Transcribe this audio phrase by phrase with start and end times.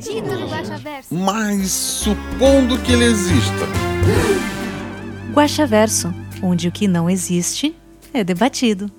[0.00, 1.14] Guaxaverso.
[1.14, 3.66] Mas supondo que ele exista.
[5.34, 7.76] Guaxaverso, onde o que não existe
[8.14, 8.90] é debatido.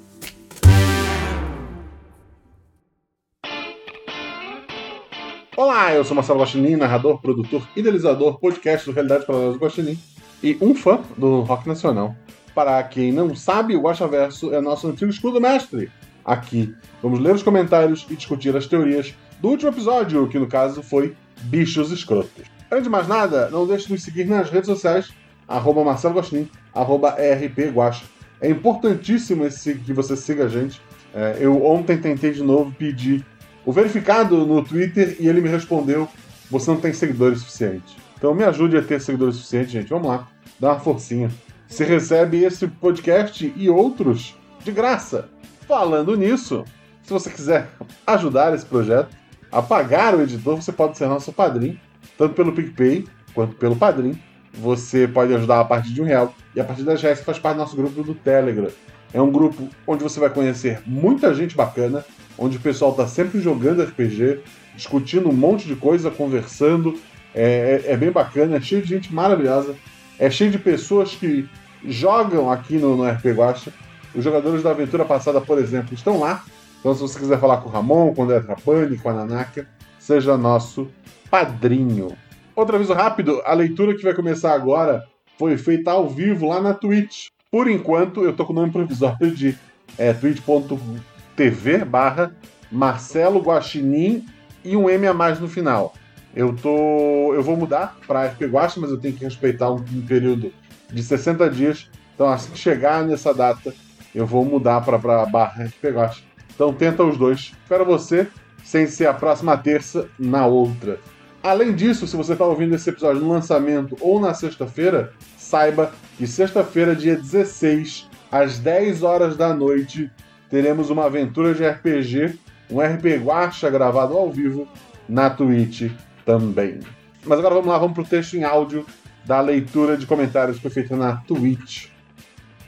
[5.57, 9.97] Olá, eu sou Marcelo Guaxinim, narrador, produtor, idealizador, podcast do Realidade Paralela do Guaxinim
[10.43, 12.15] e um fã do rock nacional.
[12.53, 15.91] Para quem não sabe, o Guaxaverso é nosso antigo escudo mestre.
[16.23, 20.83] Aqui, vamos ler os comentários e discutir as teorias do último episódio, que no caso
[20.83, 22.45] foi Bichos Escrotos.
[22.71, 25.11] Antes de mais nada, não deixe de nos seguir nas redes sociais,
[25.47, 28.05] arroba Marcelo Guaxinim, arroba rpguaxa.
[28.39, 30.79] É importantíssimo esse, que você siga a gente.
[31.13, 33.25] É, eu ontem tentei de novo pedir
[33.65, 36.07] o verificado no Twitter e ele me respondeu:
[36.49, 37.95] você não tem seguidores suficientes.
[38.17, 39.89] Então me ajude a ter seguidores suficientes, gente.
[39.89, 40.27] Vamos lá,
[40.59, 41.31] dá uma forcinha.
[41.67, 45.29] Você recebe esse podcast e outros de graça.
[45.67, 46.63] Falando nisso,
[47.01, 47.69] se você quiser
[48.05, 49.20] ajudar esse projeto
[49.51, 51.79] a pagar o editor, você pode ser nosso padrinho,
[52.17, 54.17] tanto pelo PicPay quanto pelo Padrim.
[54.53, 56.33] Você pode ajudar a partir de um real.
[56.55, 58.67] E a partir reais você faz parte do nosso grupo do Telegram.
[59.13, 62.05] É um grupo onde você vai conhecer muita gente bacana,
[62.37, 64.39] onde o pessoal está sempre jogando RPG,
[64.75, 66.99] discutindo um monte de coisa, conversando.
[67.33, 69.75] É, é- é bem bacana, é cheio de gente maravilhosa.
[70.19, 71.47] É cheio de pessoas que
[71.85, 73.73] jogam aqui no, no RP Guacha.
[74.13, 76.43] Os jogadores da aventura passada, por exemplo, estão lá.
[76.81, 79.67] Então, se você quiser falar com o Ramon, com o André Trapani, com a Nanaka,
[79.99, 80.89] seja nosso
[81.29, 82.17] padrinho.
[82.55, 85.05] Outro aviso rápido: a leitura que vai começar agora
[85.37, 87.27] foi feita ao vivo lá na Twitch.
[87.51, 89.55] Por enquanto, eu tô com o nome provisório de
[89.97, 92.35] é, twitch.tv barra
[92.71, 94.25] Marcelo Guaxinim
[94.63, 95.93] e um M a mais no final.
[96.35, 97.33] Eu tô.
[97.35, 100.51] Eu vou mudar para RP Guaxa, mas eu tenho que respeitar um, um período
[100.89, 101.89] de 60 dias.
[102.15, 103.73] Então, assim que chegar nessa data,
[104.15, 106.30] eu vou mudar para barra RP Guaxa.
[106.61, 107.53] Então, tenta os dois.
[107.63, 108.27] Espero você,
[108.63, 110.99] sem ser a próxima terça, na outra.
[111.41, 116.27] Além disso, se você está ouvindo esse episódio no lançamento ou na sexta-feira, saiba que
[116.27, 120.11] sexta-feira, dia 16, às 10 horas da noite,
[120.51, 122.37] teremos uma aventura de RPG,
[122.69, 124.67] um RP Guacha gravado ao vivo
[125.09, 125.91] na Twitch
[126.23, 126.79] também.
[127.25, 128.85] Mas agora vamos lá, vamos pro texto em áudio
[129.25, 131.87] da leitura de comentários que foi feita na Twitch.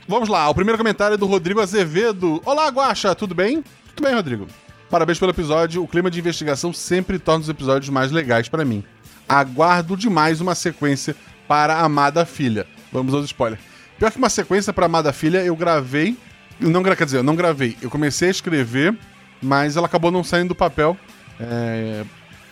[0.07, 2.41] Vamos lá, o primeiro comentário é do Rodrigo Azevedo.
[2.43, 3.63] Olá, Guaxa, tudo bem?
[3.95, 4.47] Tudo bem, Rodrigo.
[4.89, 5.83] Parabéns pelo episódio.
[5.83, 8.83] O clima de investigação sempre torna os episódios mais legais pra mim.
[9.27, 11.15] Aguardo demais uma sequência
[11.47, 12.67] para Amada Filha.
[12.91, 13.61] Vamos aos spoilers.
[13.97, 16.17] Pior que uma sequência para Amada Filha, eu gravei.
[16.59, 17.77] Não, quer dizer, eu não gravei.
[17.81, 18.97] Eu comecei a escrever,
[19.41, 20.97] mas ela acabou não saindo do papel.
[21.39, 22.03] É,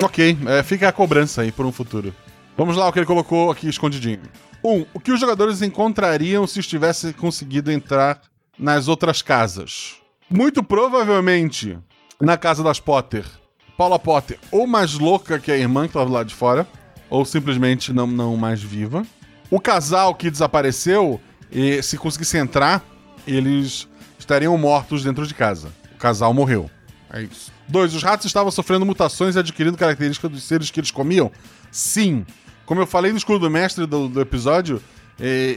[0.04, 2.14] Ok, é, fica a cobrança aí por um futuro.
[2.58, 4.22] Vamos lá, o que ele colocou aqui escondidinho.
[4.64, 4.72] 1.
[4.74, 8.20] Um, o que os jogadores encontrariam se estivesse conseguido entrar
[8.58, 10.01] nas outras casas?
[10.32, 11.78] Muito provavelmente
[12.20, 13.26] na casa das Potter.
[13.78, 16.66] Paula Potter, ou mais louca que a irmã que estava lá de fora,
[17.10, 19.06] ou simplesmente não, não mais viva.
[19.50, 21.20] O casal que desapareceu,
[21.52, 22.82] e se conseguisse entrar,
[23.28, 25.70] eles estariam mortos dentro de casa.
[25.96, 26.72] O casal morreu.
[27.12, 27.52] É isso.
[27.68, 31.30] Dois, os ratos estavam sofrendo mutações e adquirindo características dos seres que eles comiam?
[31.70, 32.26] Sim.
[32.66, 34.82] Como eu falei no escudo do mestre do, do episódio,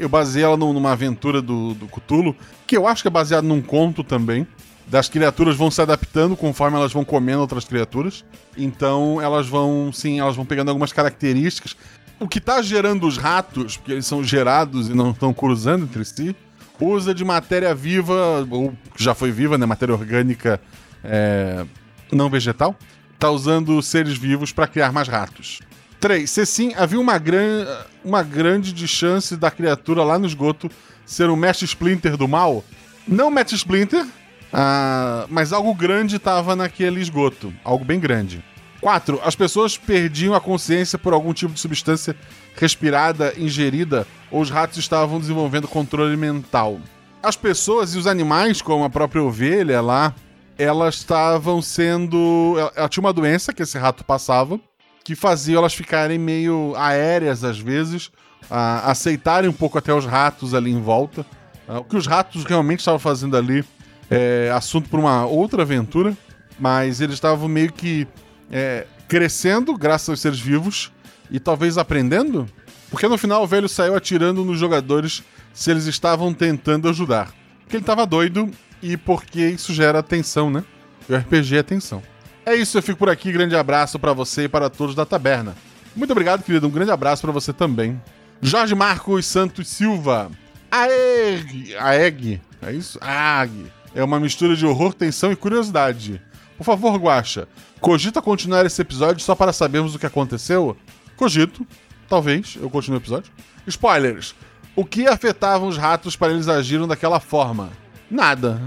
[0.00, 2.36] eu baseei ela num- numa aventura do, do Cthulhu,
[2.66, 4.46] que eu acho que é baseado num conto também.
[4.86, 8.24] Das criaturas vão se adaptando conforme elas vão comendo outras criaturas.
[8.56, 11.74] Então elas vão, sim, elas vão pegando algumas características.
[12.20, 16.04] O que tá gerando os ratos, porque eles são gerados e não estão cruzando entre
[16.04, 16.36] si,
[16.78, 19.64] usa de matéria viva, ou já foi viva, né?
[19.64, 20.60] Matéria orgânica
[21.02, 21.64] é,
[22.12, 22.76] não vegetal.
[23.18, 25.60] Tá usando seres vivos para criar mais ratos.
[26.04, 26.28] 3.
[26.28, 27.66] Se sim, havia uma, gran...
[28.04, 30.70] uma grande de chance da criatura lá no esgoto
[31.06, 32.62] ser um Mestre Splinter do mal.
[33.08, 34.06] Não Mestre Splinter,
[34.52, 37.54] ah, mas algo grande estava naquele esgoto.
[37.64, 38.44] Algo bem grande.
[38.82, 39.18] 4.
[39.24, 42.14] As pessoas perdiam a consciência por algum tipo de substância
[42.54, 46.80] respirada, ingerida, ou os ratos estavam desenvolvendo controle mental.
[47.22, 50.14] As pessoas e os animais, como a própria ovelha lá,
[50.58, 52.56] elas estavam sendo.
[52.58, 54.60] Ela, ela tinha uma doença que esse rato passava,
[55.04, 58.10] que fazia elas ficarem meio aéreas às vezes,
[58.50, 61.24] a aceitarem um pouco até os ratos ali em volta.
[61.68, 63.62] Ah, o que os ratos realmente estavam fazendo ali
[64.10, 66.16] é assunto para uma outra aventura,
[66.58, 68.08] mas eles estavam meio que
[68.50, 70.90] é, crescendo graças aos seres vivos
[71.30, 72.46] e talvez aprendendo?
[72.90, 75.22] Porque no final o velho saiu atirando nos jogadores
[75.52, 77.32] se eles estavam tentando ajudar.
[77.60, 78.50] Porque ele estava doido
[78.82, 80.64] e porque isso gera tensão, né?
[81.08, 82.02] O RPG é tensão.
[82.46, 83.32] É isso, eu fico por aqui.
[83.32, 85.54] Grande abraço para você e para todos da taberna.
[85.96, 86.66] Muito obrigado, querido.
[86.66, 88.00] Um grande abraço para você também.
[88.42, 90.30] Jorge Marcos Santos Silva.
[90.70, 91.74] Aeg.
[91.76, 92.42] Aeg.
[92.60, 92.98] É isso?
[93.00, 93.72] Aeg.
[93.94, 96.20] É uma mistura de horror, tensão e curiosidade.
[96.58, 97.48] Por favor, Guaxa,
[97.80, 100.76] cogita continuar esse episódio só para sabermos o que aconteceu?
[101.16, 101.66] Cogito.
[102.08, 103.32] Talvez eu continue o episódio.
[103.66, 104.34] Spoilers.
[104.76, 107.70] O que afetava os ratos para eles agirem daquela forma?
[108.10, 108.60] Nada.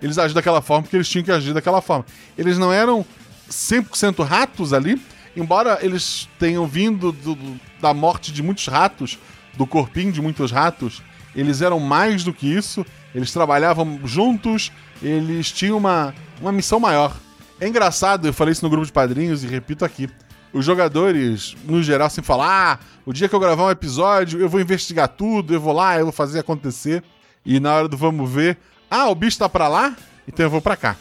[0.00, 2.04] Eles agiram daquela forma porque eles tinham que agir daquela forma.
[2.36, 3.04] Eles não eram
[3.50, 5.00] 100% ratos ali,
[5.36, 7.38] embora eles tenham vindo do-
[7.80, 9.18] da morte de muitos ratos,
[9.54, 11.02] do corpinho de muitos ratos,
[11.34, 12.84] eles eram mais do que isso.
[13.14, 14.70] Eles trabalhavam juntos,
[15.02, 17.16] eles tinham uma, uma missão maior.
[17.58, 20.08] É engraçado, eu falei isso no grupo de padrinhos e repito aqui.
[20.52, 24.48] Os jogadores, no geral, sempre falam: ah, o dia que eu gravar um episódio, eu
[24.48, 27.02] vou investigar tudo, eu vou lá, eu vou fazer acontecer.
[27.44, 28.58] E na hora do vamos ver,
[28.90, 29.96] ah, o bicho tá pra lá,
[30.26, 30.96] então eu vou pra cá.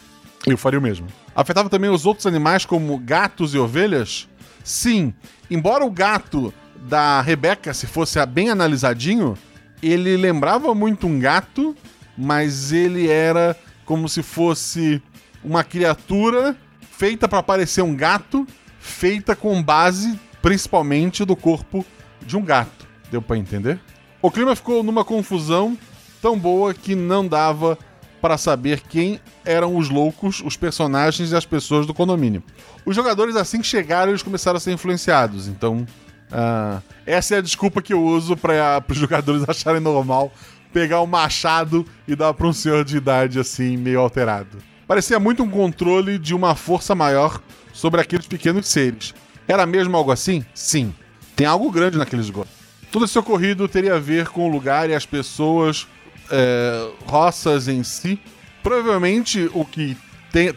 [0.46, 1.08] Eu faria o mesmo.
[1.36, 4.28] Afetava também os outros animais, como gatos e ovelhas?
[4.64, 5.14] Sim,
[5.50, 9.38] embora o gato da Rebeca, se fosse bem analisadinho,
[9.82, 11.76] ele lembrava muito um gato,
[12.18, 13.56] mas ele era
[13.86, 15.02] como se fosse
[15.44, 16.56] uma criatura
[16.92, 18.48] feita para parecer um gato,
[18.80, 21.86] feita com base principalmente do corpo
[22.22, 22.88] de um gato.
[23.10, 23.80] Deu para entender?
[24.22, 25.78] O clima ficou numa confusão
[26.26, 27.78] tão boa que não dava
[28.20, 32.42] para saber quem eram os loucos, os personagens e as pessoas do condomínio.
[32.84, 35.48] Os jogadores, assim que chegaram, eles começaram a ser influenciados.
[35.48, 35.86] Então,
[36.32, 40.34] ah, essa é a desculpa que eu uso para os jogadores acharem normal
[40.74, 44.58] pegar o machado e dar para um senhor de idade assim, meio alterado.
[44.88, 47.40] Parecia muito um controle de uma força maior
[47.72, 49.14] sobre aqueles pequenos seres.
[49.48, 50.44] Era mesmo algo assim?
[50.56, 50.92] Sim.
[51.36, 52.50] Tem algo grande naquele esgoto.
[52.92, 55.88] Todo esse ocorrido teria a ver com o lugar e as pessoas,
[56.32, 58.20] é, roças em si.
[58.64, 59.98] Provavelmente o que
[60.32, 60.54] tem-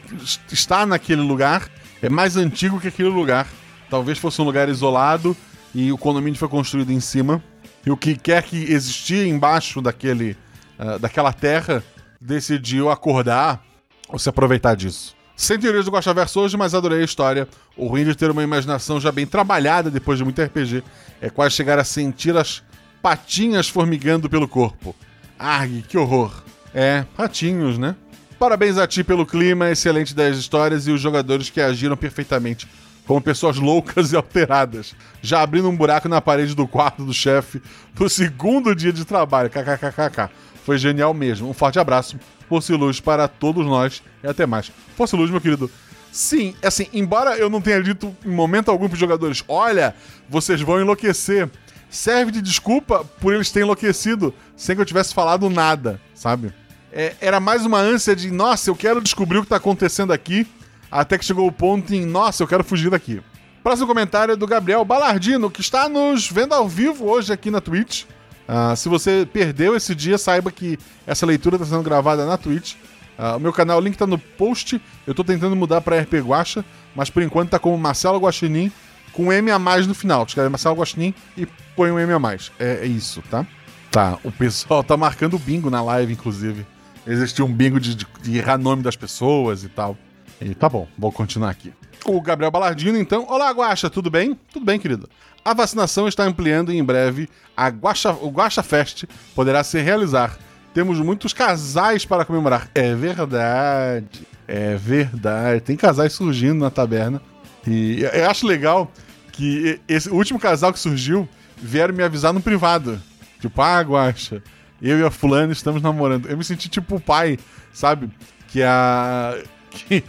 [0.51, 1.69] está naquele lugar
[2.03, 3.47] é mais antigo que aquele lugar.
[3.91, 5.37] Talvez fosse um lugar isolado
[5.75, 7.43] e o condomínio foi construído em cima.
[7.87, 10.37] E o que quer que existia embaixo daquele,
[10.79, 11.83] ah, daquela terra
[12.21, 13.63] decidiu acordar
[14.09, 15.17] ou se aproveitar disso.
[15.37, 17.47] Sem teorias do Guaxaverso hoje, mas adorei a história.
[17.77, 20.83] O ruim de ter uma imaginação já bem trabalhada depois de muito RPG
[21.21, 22.63] é quase chegar a sentir as
[23.01, 24.97] patinhas formigando pelo corpo.
[25.39, 26.43] Arg, que horror.
[26.75, 27.95] É, patinhos, né?
[28.39, 32.69] Parabéns a ti pelo clima, excelente das histórias e os jogadores que agiram perfeitamente
[33.07, 37.63] como pessoas loucas e alteradas, já abrindo um buraco na parede do quarto do chefe
[37.99, 39.49] no segundo dia de trabalho.
[39.49, 40.31] KKKKK.
[40.63, 41.49] Foi genial mesmo.
[41.49, 44.71] Um forte abraço, Força Luz para todos nós e até mais.
[44.95, 45.71] Força Luz, meu querido.
[46.13, 49.95] Sim, assim, embora eu não tenha dito em momento algum pros jogadores, olha,
[50.29, 51.49] vocês vão enlouquecer,
[51.91, 56.53] serve de desculpa por eles terem enlouquecido sem que eu tivesse falado nada, sabe?
[56.93, 60.47] É, era mais uma ânsia de, nossa, eu quero descobrir o que tá acontecendo aqui,
[60.91, 63.23] até que chegou o ponto em, nossa, eu quero fugir daqui.
[63.63, 67.61] Próximo comentário é do Gabriel Balardino, que está nos vendo ao vivo hoje aqui na
[67.61, 68.05] Twitch.
[68.47, 72.77] Ah, se você perdeu esse dia, saiba que essa leitura está sendo gravada na Twitch.
[73.19, 74.81] Ah, o meu canal, o link tá no post.
[75.07, 76.65] Eu tô tentando mudar pra RP Guacha,
[76.95, 78.73] mas por enquanto tá como Marcelo Guaxinim,
[79.13, 80.25] com M a mais no final.
[80.25, 81.47] Escreve Marcelo Guaxinim e
[81.79, 82.51] põe um M a mais.
[82.59, 83.47] É, é isso, tá?
[83.89, 86.67] Tá, o pessoal tá marcando bingo na live, inclusive.
[87.07, 89.97] Existiu um bingo de, de, de errar nome das pessoas e tal.
[90.41, 91.73] E tá bom, vou continuar aqui.
[92.05, 93.25] O Gabriel Balardino, então.
[93.29, 94.37] Olá, Guaxa, tudo bem?
[94.53, 95.09] Tudo bem, querido.
[95.45, 100.37] A vacinação está ampliando e em breve a Guaxa, o Guaxa Fest poderá se realizar.
[100.75, 102.69] Temos muitos casais para comemorar.
[102.75, 104.27] É verdade.
[104.49, 105.61] É verdade.
[105.61, 107.23] Tem casais surgindo na taberna.
[107.65, 108.91] E eu acho legal
[109.31, 111.29] que esse último casal que surgiu
[111.61, 113.01] vieram me avisar no privado.
[113.41, 114.43] Tipo, ah, Guaxa,
[114.81, 116.29] eu e a fulana estamos namorando.
[116.29, 117.39] Eu me senti tipo o pai,
[117.73, 118.11] sabe?
[118.49, 119.37] Que a.
[119.71, 120.03] Que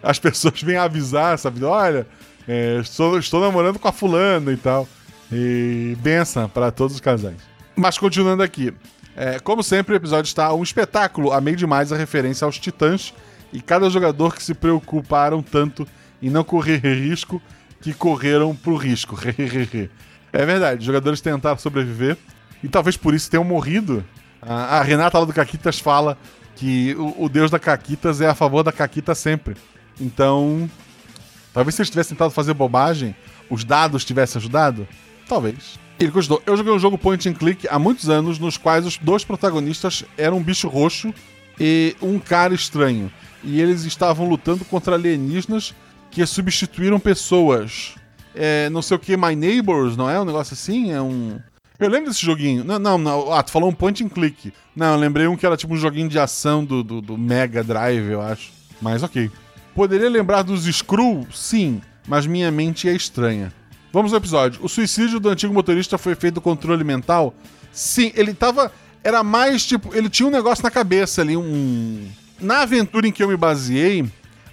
[0.00, 1.62] as pessoas vêm avisar, sabe?
[1.64, 2.06] Olha,
[2.46, 4.88] é, estou, estou namorando com a fulana e tal.
[5.30, 7.36] E benção para todos os casais.
[7.74, 8.72] Mas continuando aqui.
[9.16, 11.32] É, como sempre, o episódio está um espetáculo.
[11.32, 13.12] Amei demais a referência aos titãs
[13.52, 15.86] e cada jogador que se preocuparam tanto
[16.22, 17.42] em não correr risco
[17.80, 19.18] que correram pro risco.
[20.32, 22.16] é verdade, os jogadores tentaram sobreviver
[22.62, 24.04] e talvez por isso tenham morrido.
[24.42, 26.16] A, Renata lá do Caquitas fala
[26.56, 29.56] que o, o deus da Caquitas é a favor da Caquita sempre.
[30.00, 30.70] Então,
[31.52, 33.14] talvez se eles tivessem tentado fazer bobagem,
[33.50, 34.86] os dados tivessem ajudado?
[35.28, 35.78] Talvez.
[35.98, 36.42] Ele continuou.
[36.46, 40.04] Eu joguei um jogo point and click há muitos anos, nos quais os dois protagonistas
[40.16, 41.12] eram um bicho roxo
[41.58, 43.12] e um cara estranho.
[43.44, 45.74] E eles estavam lutando contra alienígenas
[46.10, 47.94] que substituíram pessoas.
[48.34, 50.20] É, não sei o que, My Neighbors, não é?
[50.20, 50.92] Um negócio assim?
[50.92, 51.38] É um.
[51.78, 52.62] Eu lembro desse joguinho.
[52.62, 53.32] Não, não, não.
[53.32, 54.52] Ah, tu falou um point and click.
[54.76, 57.64] Não, eu lembrei um que era tipo um joguinho de ação do, do, do Mega
[57.64, 58.52] Drive, eu acho.
[58.80, 59.30] Mas ok.
[59.74, 61.26] Poderia lembrar dos Screw?
[61.32, 63.52] Sim, mas minha mente é estranha.
[63.92, 64.60] Vamos ao episódio.
[64.62, 67.34] O suicídio do antigo motorista foi feito do controle mental?
[67.72, 68.70] Sim, ele tava.
[69.02, 69.94] Era mais tipo.
[69.94, 72.08] Ele tinha um negócio na cabeça ali, um.
[72.40, 74.04] Na aventura em que eu me baseei,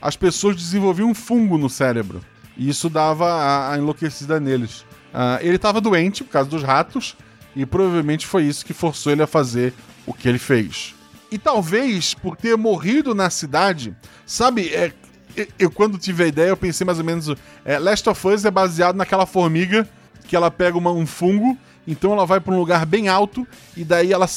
[0.02, 2.22] as pessoas desenvolviam um fungo no cérebro.
[2.58, 4.82] E isso dava a, a enlouquecida neles.
[5.14, 7.16] Uh, ele estava doente por causa dos ratos,
[7.56, 9.74] e provavelmente foi isso que forçou ele a fazer
[10.06, 10.96] o que ele fez.
[11.32, 13.96] E talvez por ter morrido na cidade,
[14.26, 14.94] sabe, é,
[15.60, 17.34] eu quando tive a ideia, eu pensei mais ou menos.
[17.66, 19.88] É, Last of Us é baseado naquela formiga
[20.28, 23.84] que ela pega uma, um fungo, então ela vai para um lugar bem alto e
[23.84, 24.28] daí ela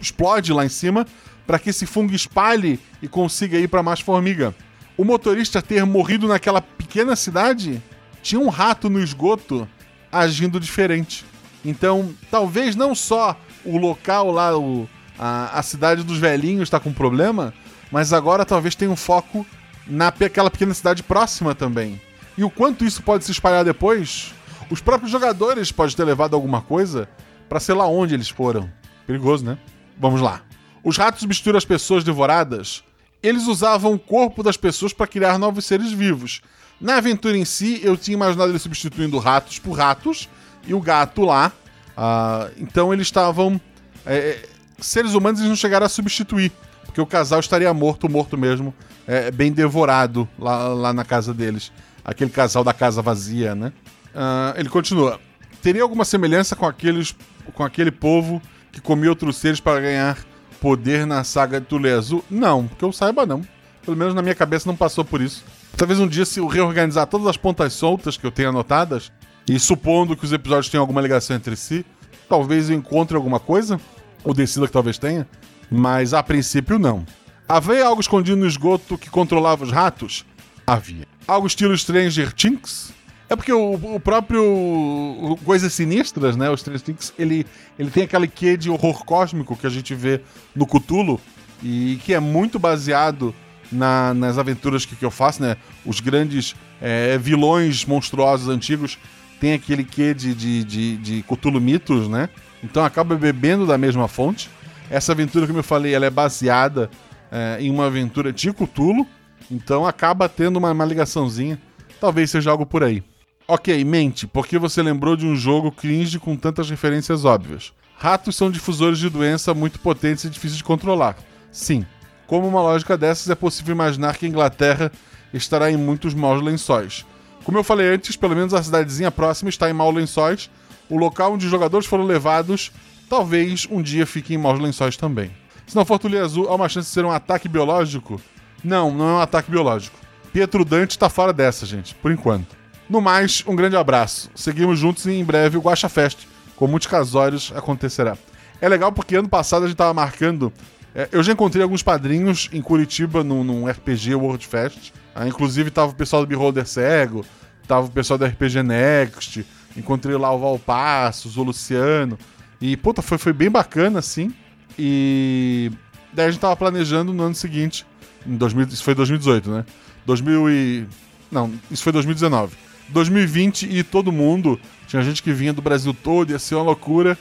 [0.00, 1.06] explode lá em cima
[1.46, 4.54] para que esse fungo espalhe e consiga ir para mais formiga.
[4.96, 7.80] O motorista ter morrido naquela pequena cidade
[8.20, 9.68] tinha um rato no esgoto
[10.10, 11.24] agindo diferente.
[11.64, 16.92] Então, talvez não só o local lá, o, a, a cidade dos velhinhos está com
[16.92, 17.54] problema,
[17.92, 19.46] mas agora talvez tenha um foco
[19.86, 22.00] naquela pequena cidade próxima também.
[22.36, 24.34] E o quanto isso pode se espalhar depois,
[24.68, 27.08] os próprios jogadores podem ter levado alguma coisa
[27.48, 28.68] para sei lá onde eles foram.
[29.06, 29.56] Perigoso, né?
[29.96, 30.42] Vamos lá.
[30.82, 32.82] Os ratos misturam as pessoas devoradas.
[33.22, 36.42] Eles usavam o corpo das pessoas para criar novos seres vivos.
[36.80, 40.28] Na aventura em si, eu tinha imaginado eles substituindo ratos por ratos
[40.66, 41.52] e o gato lá.
[41.90, 43.60] Uh, então eles estavam.
[44.06, 44.48] É,
[44.80, 46.50] seres humanos eles não chegaram a substituir,
[46.86, 48.74] porque o casal estaria morto, morto mesmo,
[49.06, 51.70] é, bem devorado lá, lá na casa deles.
[52.02, 53.72] Aquele casal da casa vazia, né?
[54.14, 55.20] Uh, ele continua.
[55.62, 57.14] Teria alguma semelhança com aqueles
[57.52, 58.40] com aquele povo
[58.72, 60.18] que comia outros seres para ganhar
[60.60, 62.24] poder na saga de Tule Azul?
[62.30, 63.42] Não, que eu saiba não.
[63.84, 65.44] Pelo menos na minha cabeça não passou por isso.
[65.80, 69.10] Talvez um dia, se eu reorganizar todas as pontas soltas que eu tenho anotadas,
[69.48, 71.86] e supondo que os episódios tenham alguma ligação entre si,
[72.28, 73.80] talvez eu encontre alguma coisa,
[74.22, 75.26] ou decida que talvez tenha,
[75.70, 77.06] mas a princípio não.
[77.48, 80.26] Havia algo escondido no esgoto que controlava os ratos?
[80.66, 81.06] Havia.
[81.26, 82.92] Algo estilo Stranger Things?
[83.30, 86.50] É porque o, o próprio Coisas Sinistras, né?
[86.50, 87.46] O Stranger Things, ele,
[87.78, 90.20] ele tem aquele quê de horror cósmico que a gente vê
[90.54, 91.18] no Cthulhu
[91.62, 93.34] e que é muito baseado
[93.70, 95.56] na, nas aventuras que, que, eu faço, né?
[95.84, 98.98] Os grandes é, vilões monstruosos antigos
[99.38, 102.28] têm aquele quê de, de, de, de Cthulhu mitos, né?
[102.62, 104.50] Então acaba bebendo da mesma fonte.
[104.90, 106.90] Essa aventura, como eu falei, ela é baseada
[107.30, 109.06] é, em uma aventura de Cthulhu,
[109.50, 111.60] então acaba tendo uma, uma ligaçãozinha.
[112.00, 113.02] Talvez seja algo por aí.
[113.46, 117.72] Ok, mente, por que você lembrou de um jogo cringe com tantas referências óbvias?
[117.96, 121.16] Ratos são difusores de doença muito potentes e difíceis de controlar.
[121.50, 121.84] Sim.
[122.30, 124.92] Como uma lógica dessas, é possível imaginar que a Inglaterra
[125.34, 127.04] estará em muitos maus lençóis.
[127.42, 130.48] Como eu falei antes, pelo menos a cidadezinha próxima está em maus lençóis.
[130.88, 132.70] O local onde os jogadores foram levados,
[133.08, 135.32] talvez um dia fique em maus lençóis também.
[135.66, 138.22] Se não for Tulha Azul, há uma chance de ser um ataque biológico?
[138.62, 139.98] Não, não é um ataque biológico.
[140.32, 142.56] Pietro Dante tá fora dessa, gente, por enquanto.
[142.88, 144.30] No mais, um grande abraço.
[144.36, 148.16] Seguimos juntos e em breve o Guacha Fest, com muitos casórios, acontecerá.
[148.60, 150.52] É legal porque ano passado a gente tava marcando.
[150.94, 154.92] É, eu já encontrei alguns padrinhos em Curitiba num, num RPG World Fest.
[155.14, 157.24] Ah, inclusive tava o pessoal do Beholder Cego,
[157.66, 159.46] tava o pessoal do RPG Next.
[159.76, 162.18] Encontrei lá o Valpassos, o Luciano.
[162.60, 164.34] E, puta, foi, foi bem bacana, assim.
[164.78, 165.70] E
[166.12, 167.86] daí a gente tava planejando no ano seguinte,
[168.26, 169.64] em 2000, isso foi 2018, né?
[170.04, 170.86] 2000 e...
[171.30, 172.56] Não, isso foi 2019.
[172.88, 177.16] 2020 e todo mundo, tinha gente que vinha do Brasil todo, ia ser uma loucura,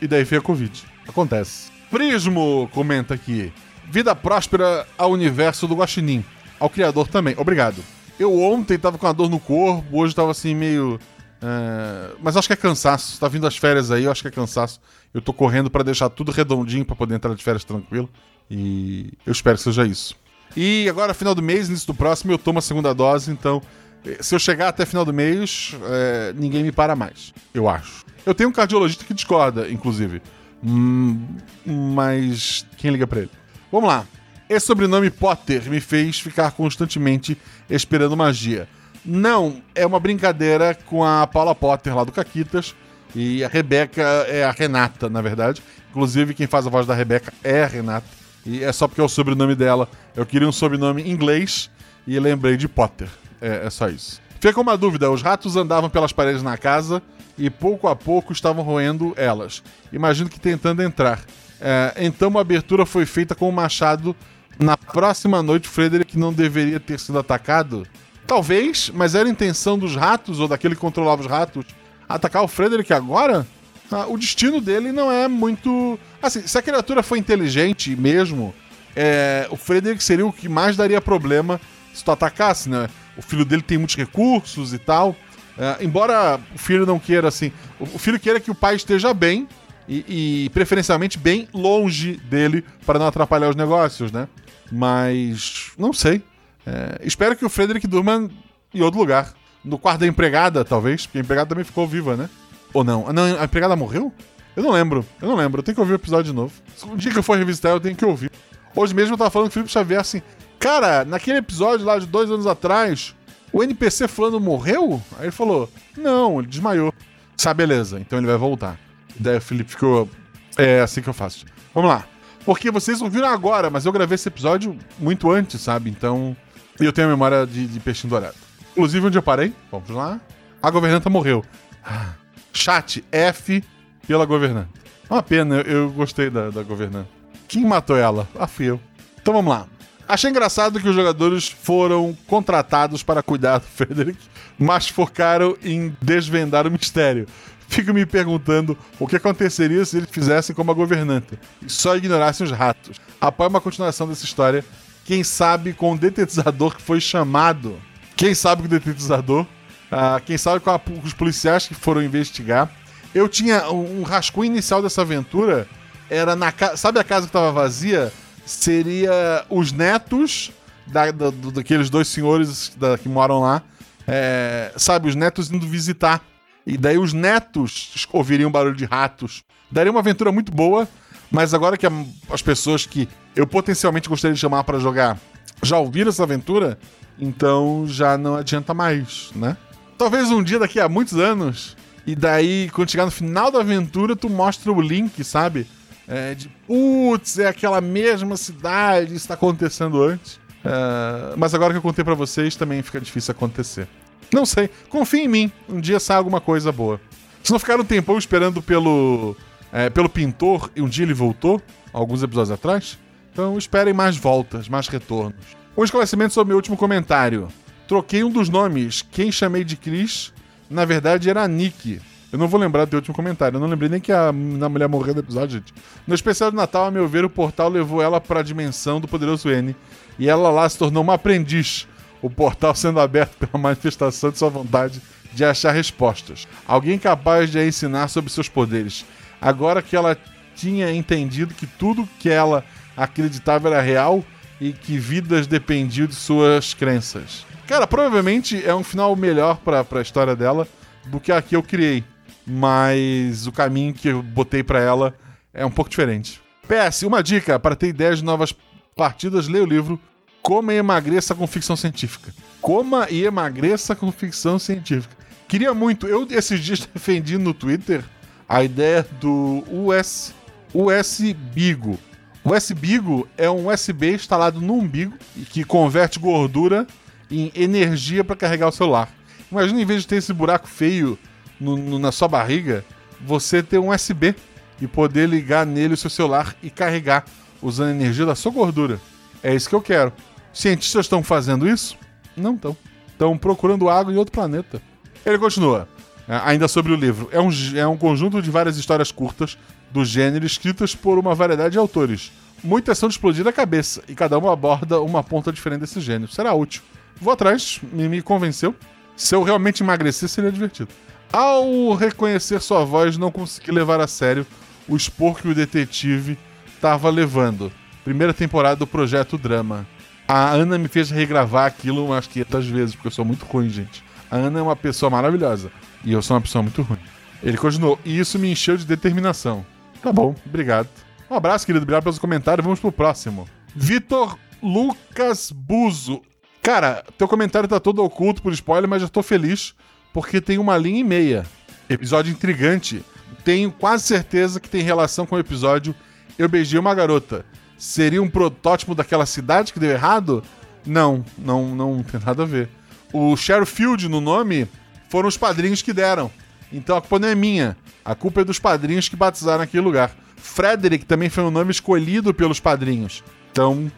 [0.00, 0.84] e daí veio a Covid.
[1.08, 1.77] Acontece.
[1.90, 3.52] Prismo comenta aqui.
[3.90, 6.24] Vida próspera ao universo do Guaxinim.
[6.60, 7.34] Ao criador também.
[7.38, 7.82] Obrigado.
[8.18, 10.98] Eu ontem tava com uma dor no corpo, hoje tava assim meio...
[11.40, 12.14] É...
[12.20, 13.18] Mas acho que é cansaço.
[13.18, 14.80] Tá vindo as férias aí, eu acho que é cansaço.
[15.14, 18.10] Eu tô correndo para deixar tudo redondinho para poder entrar de férias tranquilo.
[18.50, 20.14] E eu espero que seja isso.
[20.56, 23.62] E agora, final do mês, início do próximo, eu tomo a segunda dose, então
[24.04, 27.32] eh, se eu chegar até final do mês, é, ninguém me para mais.
[27.52, 28.04] Eu acho.
[28.24, 30.22] Eu tenho um cardiologista que discorda, inclusive.
[30.64, 31.20] Hum,
[31.64, 33.30] mas quem liga para ele?
[33.70, 34.06] Vamos lá.
[34.48, 37.36] Esse sobrenome Potter me fez ficar constantemente
[37.68, 38.68] esperando magia.
[39.04, 42.74] Não, é uma brincadeira com a Paula Potter lá do Caquitas
[43.14, 45.62] e a Rebeca é a Renata, na verdade.
[45.90, 48.06] Inclusive, quem faz a voz da Rebeca é a Renata.
[48.44, 49.88] E é só porque é o sobrenome dela.
[50.16, 51.70] Eu queria um sobrenome inglês
[52.06, 53.08] e lembrei de Potter.
[53.40, 54.20] É, é só isso.
[54.40, 57.02] Fica uma dúvida: os ratos andavam pelas paredes na casa
[57.38, 59.62] e pouco a pouco estavam roendo elas.
[59.92, 61.20] Imagino que tentando entrar.
[61.60, 64.14] É, então uma abertura foi feita com o machado.
[64.58, 67.86] Na próxima noite, Frederick não deveria ter sido atacado.
[68.26, 71.64] Talvez, mas era a intenção dos ratos, ou daquele que controlava os ratos,
[72.08, 73.46] atacar o Frederick agora?
[73.90, 75.98] Ah, o destino dele não é muito.
[76.20, 78.54] Assim, se a criatura for inteligente mesmo,
[78.94, 81.58] é, o Frederick seria o que mais daria problema
[81.94, 82.88] se tu atacasse, né?
[83.16, 85.16] O filho dele tem muitos recursos e tal.
[85.58, 87.52] É, embora o filho não queira, assim.
[87.80, 89.48] O, filho queira que o pai esteja bem
[89.88, 94.28] e, e preferencialmente bem longe dele para não atrapalhar os negócios, né?
[94.70, 95.72] Mas.
[95.76, 96.22] Não sei.
[96.64, 98.28] É, espero que o Frederick durma
[98.72, 99.34] em outro lugar.
[99.64, 102.30] No quarto da empregada, talvez, porque a empregada também ficou viva, né?
[102.72, 103.12] Ou não?
[103.12, 104.12] Não, a empregada morreu?
[104.54, 105.04] Eu não lembro.
[105.20, 105.58] Eu não lembro.
[105.58, 106.52] Eu tenho que ouvir o episódio de novo.
[106.86, 108.30] Um dia que eu for revisitar, eu tenho que ouvir.
[108.74, 110.22] Hoje mesmo eu tava falando com o Felipe Xavier assim.
[110.58, 113.14] Cara, naquele episódio lá de dois anos atrás,
[113.52, 115.02] o NPC fulano morreu?
[115.18, 116.92] Aí ele falou: Não, ele desmaiou.
[117.36, 118.78] Sabe, beleza, então ele vai voltar.
[119.18, 120.08] Daí o Felipe ficou.
[120.56, 121.46] É assim que eu faço.
[121.74, 122.04] Vamos lá.
[122.44, 125.90] Porque vocês ouviram agora, mas eu gravei esse episódio muito antes, sabe?
[125.90, 126.36] Então.
[126.80, 128.36] Eu tenho a memória de, de peixinho dourado.
[128.70, 130.20] Inclusive, onde eu parei, vamos lá.
[130.62, 131.44] A governanta morreu.
[131.84, 132.12] Ah,
[132.52, 133.64] Chat F
[134.06, 134.68] pela governanta.
[135.10, 137.08] Uma pena, eu, eu gostei da, da governanta.
[137.48, 138.28] Quem matou ela?
[138.38, 138.80] Ah, fui eu.
[139.20, 139.66] Então vamos lá.
[140.08, 144.18] Achei engraçado que os jogadores foram contratados para cuidar do Frederick,
[144.58, 147.26] mas focaram em desvendar o mistério.
[147.68, 152.46] Fico me perguntando o que aconteceria se eles fizessem como a governanta e só ignorassem
[152.46, 152.98] os ratos.
[153.20, 154.64] Apoio uma continuação dessa história.
[155.04, 157.78] Quem sabe com o detetizador que foi chamado.
[158.16, 159.44] Quem sabe com o detetizador.
[159.90, 162.70] Ah, quem sabe com a- os policiais que foram investigar.
[163.14, 165.66] Eu tinha um um rascunho inicial dessa aventura.
[166.08, 166.76] Era na casa.
[166.78, 168.10] Sabe a casa que estava vazia?
[168.48, 170.50] Seria os netos
[170.86, 173.62] da, da- daqueles dois senhores da- que moram lá.
[174.06, 176.22] É, sabe, os netos indo visitar.
[176.66, 179.42] E daí os netos ouviriam barulho de ratos.
[179.70, 180.88] Daria uma aventura muito boa,
[181.30, 181.86] mas agora que
[182.30, 185.18] as pessoas que eu potencialmente gostaria de chamar para jogar
[185.62, 186.78] já ouviram essa aventura,
[187.18, 189.58] então já não adianta mais, né?
[189.98, 191.76] Talvez um dia daqui a muitos anos,
[192.06, 195.66] e daí quando chegar no final da aventura, tu mostra o link, sabe?
[196.08, 200.40] É, de putz, é aquela mesma cidade, isso tá acontecendo antes.
[200.64, 203.86] É, mas agora que eu contei pra vocês, também fica difícil acontecer.
[204.32, 207.00] Não sei, confia em mim, um dia sai alguma coisa boa.
[207.42, 209.36] Se não ficaram um tempão esperando pelo,
[209.72, 211.60] é, pelo pintor e um dia ele voltou,
[211.92, 212.98] alguns episódios atrás,
[213.32, 215.56] então esperem mais voltas, mais retornos.
[215.76, 217.48] Um esclarecimento sobre meu último comentário.
[217.86, 219.00] Troquei um dos nomes.
[219.12, 220.32] Quem chamei de Chris,
[220.68, 222.00] na verdade, era Nick.
[222.30, 223.56] Eu não vou lembrar do teu último comentário.
[223.56, 225.72] Eu não lembrei nem que a, a mulher morreu no episódio, gente.
[226.06, 229.08] No especial de Natal, a meu ver, o portal levou ela para a dimensão do
[229.08, 229.74] poderoso N.
[230.18, 231.86] E ela lá se tornou uma aprendiz.
[232.20, 235.00] O portal sendo aberto pela manifestação de sua vontade
[235.32, 236.46] de achar respostas.
[236.66, 239.06] Alguém capaz de a ensinar sobre seus poderes.
[239.40, 240.16] Agora que ela
[240.54, 242.64] tinha entendido que tudo que ela
[242.96, 244.24] acreditava era real
[244.60, 247.46] e que vidas dependiam de suas crenças.
[247.66, 250.66] Cara, provavelmente é um final melhor pra, pra história dela
[251.06, 252.02] do que a que eu criei.
[252.48, 255.14] Mas o caminho que eu botei pra ela
[255.52, 256.40] é um pouco diferente.
[256.66, 258.54] PS, uma dica para ter ideias de novas
[258.96, 260.00] partidas, leia o livro
[260.42, 262.32] Coma e Emagreça com Ficção Científica.
[262.60, 265.16] Coma e Emagreça com Ficção Científica.
[265.46, 268.04] Queria muito, eu esses dias defendi no Twitter
[268.48, 270.34] a ideia do US,
[270.72, 271.98] USB-Bigo.
[272.42, 275.14] O USB-Bigo é um USB instalado no umbigo
[275.50, 276.86] que converte gordura
[277.30, 279.10] em energia para carregar o celular.
[279.50, 281.18] Imagina, em vez de ter esse buraco feio
[281.60, 282.84] no- no- na sua barriga,
[283.20, 284.34] você ter um USB
[284.80, 287.24] e poder ligar nele o seu celular e carregar
[287.60, 289.00] usando a energia da sua gordura.
[289.42, 290.12] É isso que eu quero.
[290.52, 291.96] Cientistas estão fazendo isso?
[292.36, 292.76] Não estão.
[293.10, 294.80] Estão procurando água em outro planeta.
[295.26, 295.88] Ele continua.
[296.28, 297.28] É, Ainda sobre o livro.
[297.32, 299.58] É um, é um conjunto de várias histórias curtas
[299.90, 302.30] do gênero escritas por uma variedade de autores.
[302.62, 306.30] Muitas são de explodir a cabeça, e cada uma aborda uma ponta diferente desse gênero.
[306.30, 306.82] Será útil.
[307.20, 308.74] Vou atrás, me, me convenceu.
[309.16, 310.88] Se eu realmente emagrecer, seria divertido.
[311.32, 314.46] Ao reconhecer sua voz, não consegui levar a sério
[314.88, 317.70] o expor que o detetive estava levando.
[318.02, 319.86] Primeira temporada do Projeto Drama.
[320.26, 324.02] A Ana me fez regravar aquilo umas 500 vezes, porque eu sou muito ruim, gente.
[324.30, 325.70] A Ana é uma pessoa maravilhosa.
[326.04, 326.98] E eu sou uma pessoa muito ruim.
[327.42, 329.64] Ele continuou, e isso me encheu de determinação.
[330.02, 330.88] Tá bom, obrigado.
[331.30, 331.82] Um abraço, querido.
[331.82, 332.64] Obrigado pelos comentários.
[332.64, 333.46] Vamos pro próximo.
[333.74, 336.22] Vitor Lucas Buzo.
[336.62, 339.74] Cara, teu comentário tá todo oculto por spoiler, mas eu tô feliz
[340.18, 341.46] porque tem uma linha e meia.
[341.88, 343.04] Episódio intrigante.
[343.44, 345.94] Tenho quase certeza que tem relação com o episódio
[346.36, 347.46] Eu Beijei uma Garota.
[347.78, 350.42] Seria um protótipo daquela cidade que deu errado?
[350.84, 352.68] Não, não, não tem nada a ver.
[353.12, 354.66] O Sherifield no nome
[355.08, 356.32] foram os padrinhos que deram.
[356.72, 357.76] Então a culpa não é minha.
[358.04, 360.10] A culpa é dos padrinhos que batizaram aquele lugar.
[360.36, 363.22] Frederick também foi um nome escolhido pelos padrinhos.
[363.52, 363.88] Então,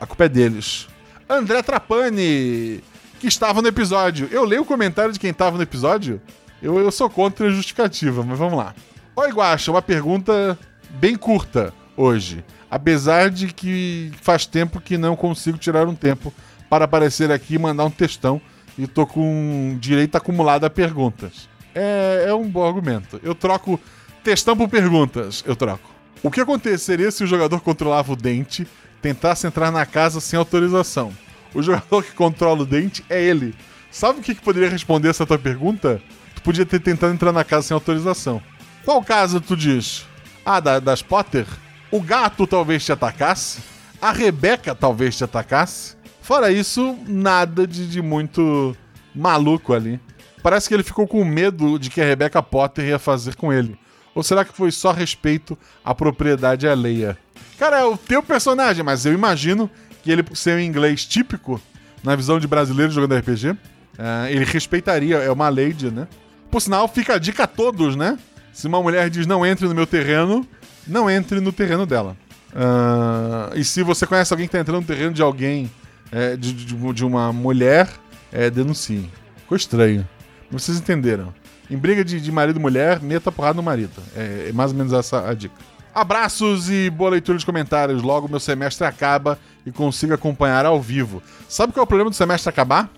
[0.00, 0.88] a culpa é deles.
[1.28, 2.82] André Trapani.
[3.20, 4.28] Que estava no episódio.
[4.32, 6.20] Eu leio o comentário de quem estava no episódio?
[6.62, 8.74] Eu, eu sou contra a justificativa, mas vamos lá.
[9.14, 12.42] Oi, Guaxa, uma pergunta bem curta hoje.
[12.70, 16.32] Apesar de que faz tempo que não consigo tirar um tempo
[16.70, 18.40] para aparecer aqui e mandar um textão
[18.78, 21.46] e tô com direito acumulado a perguntas.
[21.74, 23.20] É, é um bom argumento.
[23.22, 23.78] Eu troco
[24.24, 25.44] textão por perguntas.
[25.46, 25.90] Eu troco.
[26.22, 28.66] O que aconteceria se o jogador controlava o dente,
[29.02, 31.12] tentasse entrar na casa sem autorização?
[31.54, 33.54] O jogador que controla o dente é ele.
[33.90, 36.00] Sabe o que, que poderia responder essa tua pergunta?
[36.34, 38.40] Tu podia ter tentado entrar na casa sem autorização.
[38.84, 40.06] Qual casa tu diz?
[40.44, 41.46] Ah, da, das Potter?
[41.90, 43.60] O gato talvez te atacasse?
[44.00, 45.96] A Rebeca talvez te atacasse?
[46.22, 48.76] Fora isso, nada de, de muito
[49.14, 50.00] maluco ali.
[50.42, 53.78] Parece que ele ficou com medo de que a Rebecca Potter ia fazer com ele.
[54.14, 57.18] Ou será que foi só respeito à propriedade alheia?
[57.58, 59.70] Cara, é o teu personagem, mas eu imagino
[60.02, 61.60] que ele, por ser um inglês típico,
[62.02, 63.56] na visão de brasileiro jogando RPG,
[63.98, 66.06] é, ele respeitaria, é uma lady, né?
[66.50, 68.18] Por sinal, fica a dica a todos, né?
[68.52, 70.46] Se uma mulher diz não entre no meu terreno,
[70.86, 72.16] não entre no terreno dela.
[72.52, 75.70] Uh, e se você conhece alguém que tá entrando no terreno de alguém
[76.10, 77.88] é, de, de, de, uma mulher,
[78.32, 79.08] é, denuncie.
[79.36, 80.06] Ficou estranho.
[80.50, 81.32] Vocês entenderam.
[81.70, 84.02] Em briga de, de marido e mulher, meta porrada no marido.
[84.16, 85.54] É, é, mais ou menos essa a dica.
[85.94, 88.02] Abraços e boa leitura de comentários.
[88.02, 91.22] Logo meu semestre acaba e consigo acompanhar ao vivo.
[91.48, 92.88] Sabe qual é o problema do semestre acabar?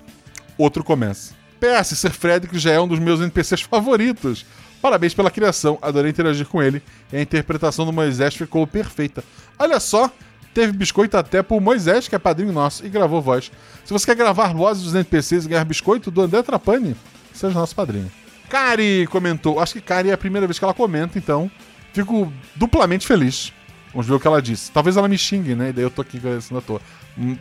[0.59, 1.35] Outro começa.
[1.59, 4.45] PS, Ser Frederick já é um dos meus NPCs favoritos.
[4.81, 9.23] Parabéns pela criação, adorei interagir com ele e a interpretação do Moisés ficou perfeita.
[9.59, 10.11] Olha só,
[10.55, 13.51] Teve biscoito até pro Moisés, que é padrinho nosso, e gravou voz.
[13.85, 16.95] Se você quer gravar vozes dos NPCs e ganhar biscoito do André Trapani,
[17.33, 18.11] seja nosso padrinho.
[18.51, 19.59] Kari comentou.
[19.59, 21.51] Acho que Kari é a primeira vez que ela comenta, então
[21.93, 23.53] fico duplamente feliz.
[23.93, 24.71] Vamos ver o que ela disse.
[24.71, 25.69] Talvez ela me xingue, né?
[25.69, 26.81] E daí eu tô aqui agradecendo à toa.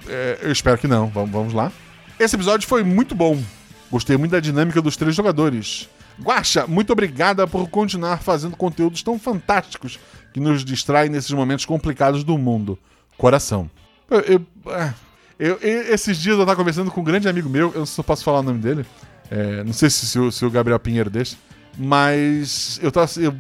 [0.08, 1.08] É, eu espero que não.
[1.08, 1.72] Vamos, vamos lá.
[2.20, 3.42] Esse episódio foi muito bom.
[3.90, 5.90] Gostei muito da dinâmica dos três jogadores.
[6.22, 10.00] Guaxa, muito obrigada por continuar fazendo conteúdos tão fantásticos
[10.34, 12.78] que nos distraem nesses momentos complicados do mundo
[13.18, 13.70] coração.
[14.10, 14.94] Eu, eu, é,
[15.40, 18.40] eu, esses dias eu tava conversando com um grande amigo meu, eu não posso falar
[18.40, 18.86] o nome dele.
[19.30, 21.38] É, não sei se, se, o, se, o, Gabriel Pinheiro deixa,
[21.78, 23.34] mas eu tava eu,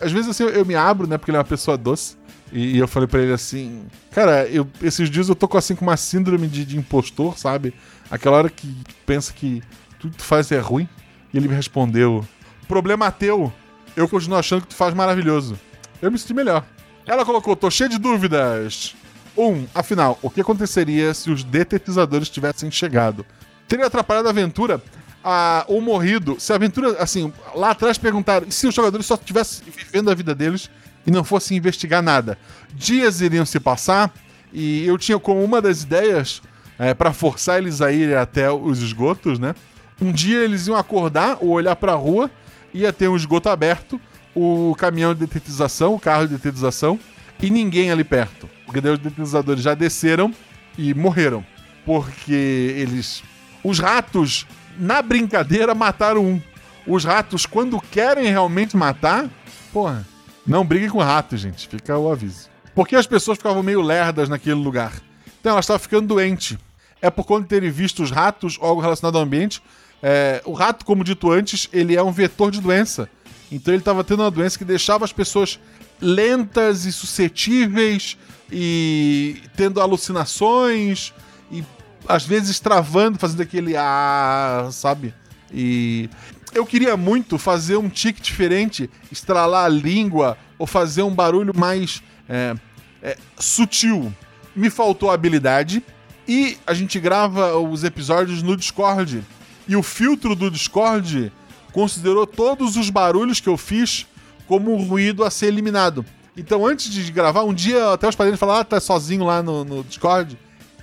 [0.00, 2.16] às vezes assim, eu, me abro, né, porque ele é uma pessoa doce.
[2.52, 5.74] E, e eu falei para ele assim, cara, eu, esses dias eu tô com assim
[5.74, 7.74] com uma síndrome de, de impostor, sabe?
[8.10, 8.74] Aquela hora que
[9.06, 9.62] pensa que
[9.98, 10.88] tudo que tu faz é ruim.
[11.32, 12.26] E ele me respondeu:
[12.66, 13.52] Problema teu,
[13.94, 15.58] eu continuo achando que tu faz maravilhoso.
[16.02, 16.64] Eu me senti melhor.
[17.06, 18.96] Ela colocou: tô cheio de dúvidas.
[19.36, 23.24] Um, afinal, o que aconteceria se os detetizadores tivessem chegado?
[23.68, 24.82] Teria atrapalhado a aventura
[25.22, 29.64] a, ou morrido se a aventura, assim, lá atrás perguntaram se os jogadores só estivessem
[29.70, 30.70] vivendo a vida deles
[31.06, 32.38] e não fossem investigar nada?
[32.72, 34.12] Dias iriam se passar
[34.52, 36.42] e eu tinha como uma das ideias
[36.78, 39.54] é, para forçar eles a irem até os esgotos, né?
[40.00, 42.30] Um dia eles iam acordar ou olhar para a rua,
[42.72, 44.00] ia ter um esgoto aberto,
[44.34, 46.98] o caminhão de detetização, o carro de detetização
[47.42, 48.48] e ninguém ali perto.
[48.64, 50.32] Porque daí os detetizadores já desceram
[50.78, 51.44] e morreram.
[51.84, 53.22] Porque eles.
[53.62, 54.46] Os ratos,
[54.80, 56.42] na brincadeira, mataram um.
[56.86, 59.28] Os ratos, quando querem realmente matar,
[59.72, 60.06] porra,
[60.46, 61.68] não briguem com ratos, gente.
[61.68, 62.48] Fica o aviso.
[62.74, 64.92] Porque as pessoas ficavam meio lerdas naquele lugar.
[65.40, 66.56] Então elas estavam ficando doentes.
[67.02, 69.62] É por conta de terem visto os ratos ou algo relacionado ao ambiente.
[70.02, 73.08] É, o rato, como dito antes, ele é um vetor de doença.
[73.52, 75.58] Então ele estava tendo uma doença que deixava as pessoas
[76.00, 78.16] lentas e suscetíveis
[78.50, 81.12] e tendo alucinações
[81.50, 81.64] e
[82.08, 85.14] às vezes travando, fazendo aquele ah, sabe?
[85.52, 86.08] E
[86.54, 92.02] eu queria muito fazer um tique diferente, estralar a língua ou fazer um barulho mais
[92.28, 92.54] é,
[93.02, 94.12] é, sutil.
[94.54, 95.82] Me faltou habilidade
[96.26, 99.22] e a gente grava os episódios no Discord.
[99.66, 101.32] E o filtro do Discord
[101.72, 104.06] considerou todos os barulhos que eu fiz
[104.46, 106.04] como um ruído a ser eliminado.
[106.36, 109.64] Então, antes de gravar, um dia até os padrinhos falaram, ah, tá sozinho lá no,
[109.64, 110.36] no Discord.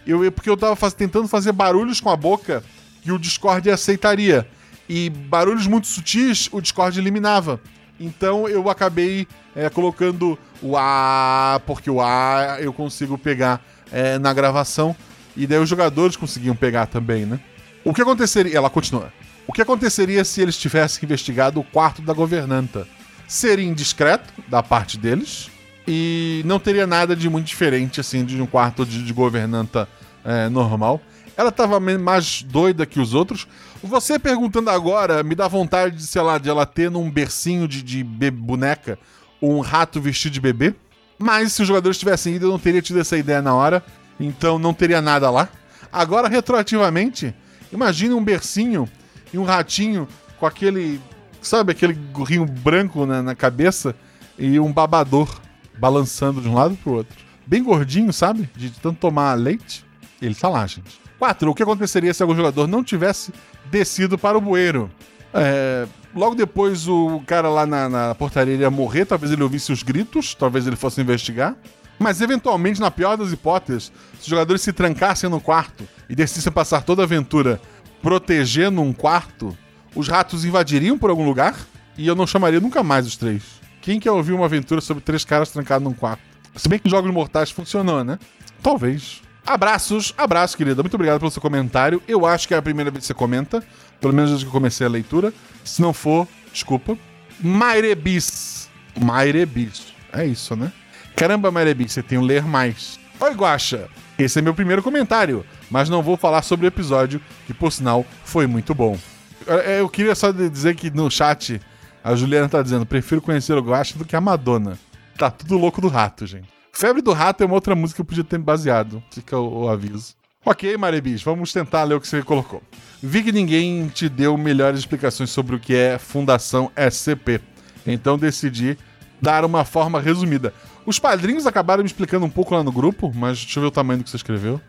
[0.08, 2.64] Eu, porque eu tava faz, tentando fazer barulhos com a boca
[3.02, 4.48] que o Discord aceitaria.
[4.88, 7.60] E barulhos muito sutis o Discord eliminava.
[8.00, 14.34] Então eu acabei é, colocando o A, porque o A eu consigo pegar é, na
[14.34, 14.96] gravação.
[15.36, 17.40] E daí os jogadores conseguiam pegar também, né?
[17.84, 18.58] O que aconteceria.
[18.58, 19.12] Ela continua.
[19.46, 22.88] O que aconteceria se eles tivessem investigado o quarto da governanta?
[23.28, 25.52] seria indiscreto da parte deles
[25.88, 29.88] e não teria nada de muito diferente assim de um quarto de, de governanta
[30.24, 31.02] é, normal.
[31.36, 33.48] Ela estava mais doida que os outros.
[33.84, 37.84] Você perguntando agora me dá vontade de, sei lá, de ela ter num bercinho de,
[37.84, 38.98] de boneca
[39.42, 40.74] um rato vestido de bebê.
[41.20, 43.84] Mas se os jogadores tivessem ido, eu não teria tido essa ideia na hora.
[44.20, 45.48] Então não teria nada lá.
[45.92, 47.34] Agora, retroativamente,
[47.72, 48.90] Imagine um bercinho
[49.34, 50.08] e um ratinho
[50.40, 51.00] com aquele.
[51.42, 53.96] Sabe, aquele gorrinho branco na, na cabeça
[54.38, 55.40] e um babador
[55.78, 57.18] balançando de um lado pro outro.
[57.46, 58.50] Bem gordinho, sabe?
[58.56, 59.86] De tanto tomar leite.
[60.22, 61.00] Ele tá lá, gente.
[61.18, 61.50] 4.
[61.50, 63.34] O que aconteceria se algum jogador não tivesse
[63.66, 64.90] descido para o bueiro?
[65.34, 69.84] É, logo depois o cara lá na, na portaria ia morrer, talvez ele ouvisse os
[69.84, 71.56] gritos, talvez ele fosse investigar.
[72.00, 76.52] Mas eventualmente, na pior das hipóteses, se os jogadores se trancassem no quarto e decidissem
[76.52, 77.60] passar toda a aventura
[78.02, 79.58] protegendo um quarto,
[79.96, 81.56] os ratos invadiriam por algum lugar
[81.98, 83.57] e eu não chamaria nunca mais os três.
[83.88, 86.20] Quem quer ouvir uma aventura sobre três caras trancados num quarto?
[86.58, 88.20] Se bem que Jogos Mortais funcionou, né?
[88.62, 89.22] Talvez.
[89.46, 90.84] Abraços, abraço, querida.
[90.84, 92.04] Muito obrigado pelo seu comentário.
[92.06, 93.64] Eu acho que é a primeira vez que você comenta,
[94.02, 95.34] pelo menos desde que eu comecei a leitura.
[95.64, 96.98] Se não for, desculpa.
[97.40, 98.70] Mairebis.
[99.00, 99.94] Mairebis.
[100.12, 100.70] É isso, né?
[101.16, 103.00] Caramba, Mairebis, você tem um ler mais.
[103.22, 103.88] Oi, Guaxa.
[104.20, 108.06] Esse é meu primeiro comentário, mas não vou falar sobre o episódio, que por sinal
[108.26, 109.00] foi muito bom.
[109.46, 111.62] Eu, eu queria só dizer que no chat
[112.08, 114.80] a Juliana tá dizendo: prefiro conhecer o Guaxa do que a Madonna.
[115.18, 116.48] Tá tudo louco do rato, gente.
[116.72, 119.04] Febre do Rato é uma outra música que eu podia ter baseado.
[119.12, 120.16] Fica o, o aviso.
[120.46, 122.62] Ok, Marebis, vamos tentar ler o que você colocou.
[123.02, 127.42] Vi que ninguém te deu melhores explicações sobre o que é Fundação SCP.
[127.86, 128.78] Então decidi
[129.22, 130.54] dar uma forma resumida.
[130.86, 133.72] Os padrinhos acabaram me explicando um pouco lá no grupo, mas deixa eu ver o
[133.72, 134.62] tamanho do que você escreveu.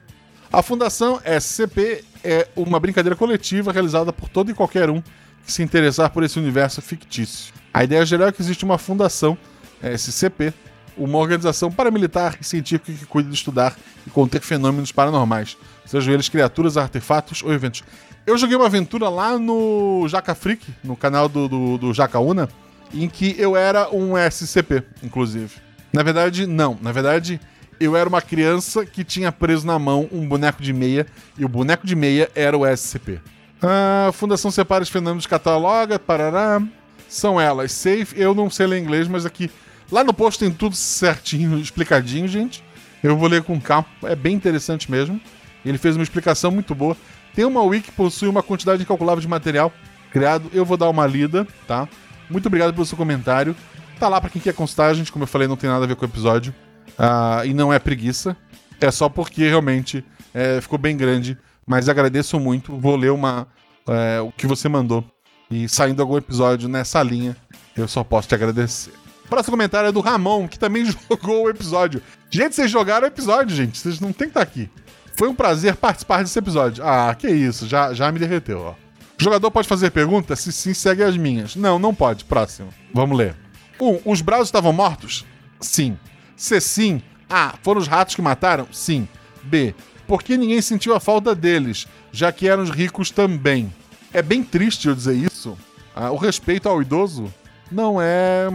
[0.53, 5.03] A Fundação SCP é uma brincadeira coletiva realizada por todo e qualquer um
[5.52, 7.52] se interessar por esse universo fictício.
[7.72, 9.37] A ideia geral é que existe uma fundação,
[9.82, 10.52] SCP,
[10.96, 15.56] uma organização paramilitar e científica que cuida de estudar e conter fenômenos paranormais,
[15.87, 17.84] sejam eles criaturas, artefatos ou eventos.
[18.26, 22.48] Eu joguei uma aventura lá no Jaca Freak, no canal do, do, do Jacaúna,
[22.92, 25.54] em que eu era um SCP, inclusive.
[25.92, 26.76] Na verdade, não.
[26.82, 27.40] Na verdade,
[27.80, 31.06] eu era uma criança que tinha preso na mão um boneco de meia,
[31.38, 33.20] e o boneco de meia era o SCP.
[33.61, 36.62] A Fundação Separa os Fenômenos Cataloga, parará.
[37.09, 37.73] São elas.
[37.73, 39.51] Safe, eu não sei ler inglês, mas aqui
[39.90, 42.62] Lá no post tem tudo certinho, explicadinho, gente.
[43.03, 45.21] Eu vou ler com calma, é bem interessante mesmo.
[45.64, 46.97] Ele fez uma explicação muito boa.
[47.35, 49.73] Tem uma wiki que possui uma quantidade incalculável de material
[50.11, 50.51] criado.
[50.53, 51.88] Eu vou dar uma lida, tá?
[52.29, 53.57] Muito obrigado pelo seu comentário.
[53.99, 55.12] Tá lá para quem quer constar, gente.
[55.12, 56.55] Como eu falei, não tem nada a ver com o episódio.
[56.99, 58.37] Uh, e não é preguiça.
[58.81, 61.38] É só porque realmente é, ficou bem grande.
[61.68, 62.74] Mas agradeço muito.
[62.76, 63.46] Vou ler uma,
[63.87, 65.04] é, o que você mandou.
[65.50, 67.37] E saindo algum episódio nessa linha,
[67.76, 68.92] eu só posso te agradecer.
[69.28, 72.02] Próximo comentário é do Ramon, que também jogou o episódio.
[72.31, 73.78] Gente, vocês jogaram o episódio, gente.
[73.78, 74.70] Vocês não tem que estar tá aqui.
[75.14, 76.83] Foi um prazer participar desse episódio.
[76.85, 78.74] Ah, que isso, já, já me derreteu, ó.
[79.20, 80.40] O jogador pode fazer perguntas?
[80.40, 81.57] Se sim, segue as minhas.
[81.57, 82.24] Não, não pode.
[82.24, 82.68] Próximo.
[82.94, 83.35] Vamos ler.
[83.81, 83.87] 1.
[83.87, 85.26] Um, os Bravos estavam mortos?
[85.61, 85.98] Sim.
[86.37, 87.54] Se sim, A.
[87.62, 88.68] Foram os ratos que mataram?
[88.72, 89.09] Sim.
[89.42, 89.74] B.
[90.09, 93.71] Por que ninguém sentiu a falta deles, já que eram os ricos também?
[94.11, 95.57] É bem triste eu dizer isso.
[95.94, 97.33] Ah, o respeito ao idoso
[97.71, 98.49] não é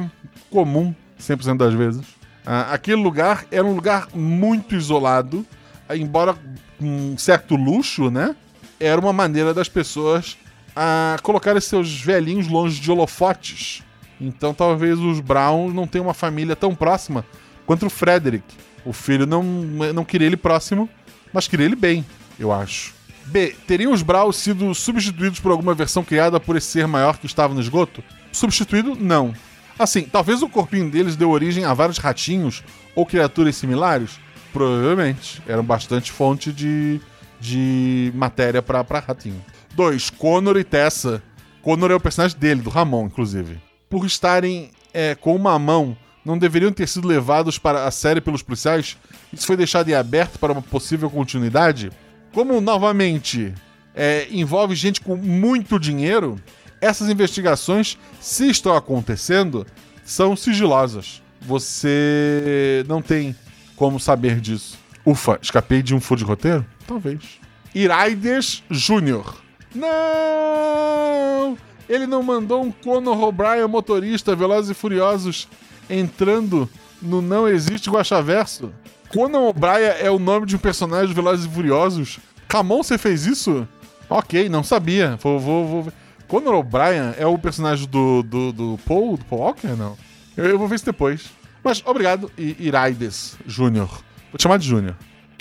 [0.50, 2.04] comum 100% das vezes.
[2.44, 5.46] Ah, aquele lugar era um lugar muito isolado,
[5.92, 6.34] embora
[6.80, 8.36] com um certo luxo, né?
[8.80, 10.36] Era uma maneira das pessoas
[10.76, 13.84] a colocarem seus velhinhos longe de holofotes.
[14.20, 17.24] Então talvez os Browns não tenham uma família tão próxima
[17.64, 18.44] quanto o Frederick.
[18.84, 20.90] O filho não, não queria ele próximo,
[21.34, 22.06] mas queria ele bem,
[22.40, 22.94] eu acho.
[23.26, 23.56] B.
[23.68, 27.54] Teriam os Browns sido substituídos por alguma versão criada por esse ser maior que estava
[27.54, 28.04] no esgoto?
[28.32, 29.34] Substituído, não.
[29.78, 32.64] Assim, talvez o corpinho deles deu origem a vários ratinhos
[32.96, 34.20] ou criaturas similares.
[34.52, 35.42] Provavelmente.
[35.48, 37.02] Eram bastante fonte de,
[37.40, 39.44] de matéria para ratinho.
[39.74, 40.10] 2.
[40.12, 41.24] Connor e Tessa.
[41.62, 43.60] Connor é o personagem dele, do Ramon, inclusive.
[43.90, 48.42] Por estarem é, com uma mão, não deveriam ter sido levados para a série pelos
[48.42, 48.98] policiais?
[49.32, 51.92] Isso foi deixado em aberto para uma possível continuidade?
[52.34, 53.54] Como, novamente,
[53.96, 56.40] é, envolve gente com muito dinheiro,
[56.82, 59.66] essas investigações, se estão acontecendo,
[60.04, 61.22] são sigilosas.
[61.42, 63.36] Você não tem
[63.76, 64.78] como saber disso.
[65.06, 66.66] Ufa, escapei de um furo de roteiro?
[66.88, 67.40] Talvez.
[67.76, 69.36] Iraides Jr.
[69.76, 71.58] Não!
[71.90, 75.48] Ele não mandou um Conor O'Brien motorista Velozes e Furiosos
[75.90, 76.70] entrando
[77.02, 78.74] no Não Existe Guaxaverso?
[79.10, 82.20] Conan O'Brien é o nome de um personagem de Velozes e Furiosos?
[82.48, 83.68] Camon, você fez isso?
[84.10, 85.18] Ok, não sabia.
[85.22, 85.94] Vou, vou, vou...
[86.28, 89.68] Conor O'Brien é o personagem do, do, do Paul, do Paul Walker?
[89.68, 89.98] Não.
[90.36, 91.26] Eu, eu vou ver isso depois.
[91.64, 93.88] Mas obrigado, Iraides Júnior.
[94.32, 94.96] Vou te chamar de Júnior.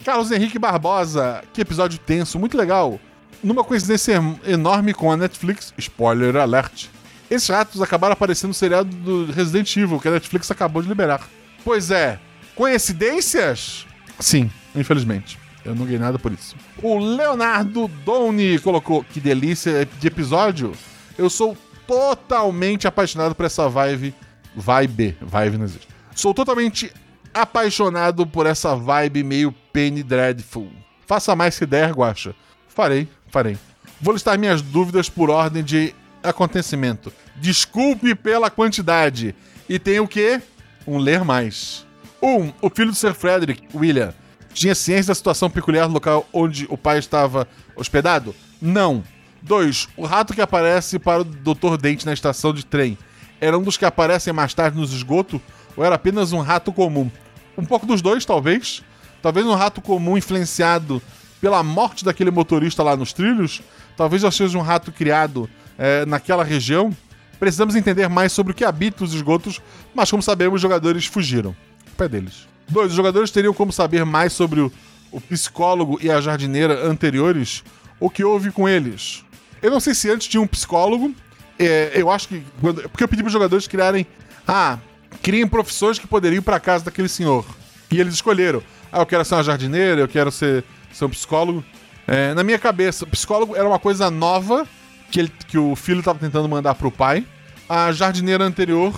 [0.04, 3.00] Carlos Henrique Barbosa, que episódio tenso, muito legal.
[3.42, 6.88] Numa coincidência enorme com a Netflix, spoiler alert,
[7.34, 11.26] esses ratos acabaram aparecendo no seriado do Resident Evil, que a Netflix acabou de liberar.
[11.64, 12.18] Pois é,
[12.54, 13.86] coincidências?
[14.20, 15.38] Sim, infelizmente.
[15.64, 16.56] Eu não ganhei nada por isso.
[16.82, 20.72] O Leonardo Doni colocou: Que delícia de episódio.
[21.16, 24.14] Eu sou totalmente apaixonado por essa vibe.
[24.56, 25.16] Vibe.
[25.20, 25.88] Vibe não existe.
[26.14, 26.92] Sou totalmente
[27.32, 30.70] apaixonado por essa vibe meio Penny Dreadful.
[31.06, 32.34] Faça mais que der, Guacha.
[32.68, 33.56] Farei, farei.
[34.00, 37.12] Vou listar minhas dúvidas por ordem de acontecimento.
[37.36, 39.34] Desculpe pela quantidade.
[39.68, 40.40] E tem o quê?
[40.86, 41.86] Um ler mais.
[42.22, 42.28] 1.
[42.28, 44.14] Um, o filho do Sir Frederick, William,
[44.52, 48.34] tinha ciência da situação peculiar do local onde o pai estava hospedado?
[48.60, 49.02] Não.
[49.42, 49.88] 2.
[49.96, 51.76] O rato que aparece para o Dr.
[51.80, 52.96] Dente na estação de trem
[53.40, 55.40] era um dos que aparecem mais tarde nos esgotos
[55.76, 57.10] ou era apenas um rato comum?
[57.58, 58.82] Um pouco dos dois, talvez.
[59.20, 61.02] Talvez um rato comum influenciado
[61.40, 63.60] pela morte daquele motorista lá nos trilhos.
[63.96, 65.50] Talvez já seja um rato criado
[65.82, 66.96] é, naquela região.
[67.40, 69.60] Precisamos entender mais sobre o que habita os esgotos,
[69.92, 71.50] mas como sabemos, os jogadores fugiram.
[71.92, 72.46] O pé deles.
[72.68, 74.72] Dois, os jogadores teriam como saber mais sobre o,
[75.10, 77.64] o psicólogo e a jardineira anteriores,
[77.98, 79.24] o que houve com eles.
[79.60, 81.12] Eu não sei se antes tinha um psicólogo,
[81.58, 82.44] é, eu acho que.
[82.60, 84.06] Quando, porque eu pedi para os jogadores criarem.
[84.46, 84.78] Ah,
[85.20, 87.44] criem profissões que poderiam ir para casa daquele senhor.
[87.90, 88.62] E eles escolheram.
[88.92, 91.64] Ah, eu quero ser uma jardineira, eu quero ser, ser um psicólogo.
[92.06, 94.66] É, na minha cabeça, psicólogo era uma coisa nova
[95.12, 97.24] que, ele, que o filho estava tentando mandar pro pai.
[97.68, 98.92] A jardineira anterior,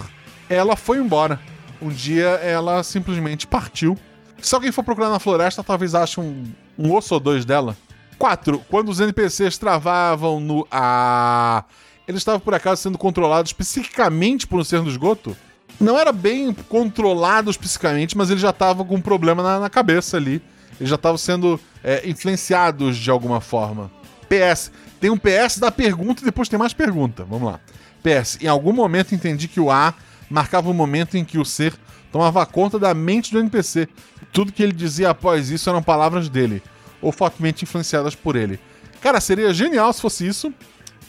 [0.48, 1.40] ela foi embora.
[1.82, 3.98] Um dia ela simplesmente partiu.
[4.40, 6.44] Se alguém for procurar na floresta, talvez ache um,
[6.78, 7.76] um osso ou dois dela.
[8.16, 8.60] 4.
[8.70, 11.64] Quando os NPCs travavam no A.
[12.06, 15.36] Eles estavam por acaso sendo controlados psiquicamente por um ser no esgoto?
[15.80, 20.16] Não era bem controlados psicicamente, mas eles já estavam com um problema na, na cabeça
[20.16, 20.40] ali.
[20.78, 23.90] Eles já estavam sendo é, influenciados de alguma forma.
[24.24, 24.70] PS.
[25.00, 27.24] Tem um PS da pergunta e depois tem mais pergunta.
[27.24, 27.60] Vamos lá.
[28.02, 28.38] PS.
[28.40, 29.94] Em algum momento entendi que o A
[30.28, 31.74] marcava o momento em que o ser
[32.10, 33.88] tomava conta da mente do NPC.
[34.32, 36.62] Tudo que ele dizia após isso eram palavras dele,
[37.00, 38.58] ou fortemente influenciadas por ele.
[39.00, 40.52] Cara, seria genial se fosse isso,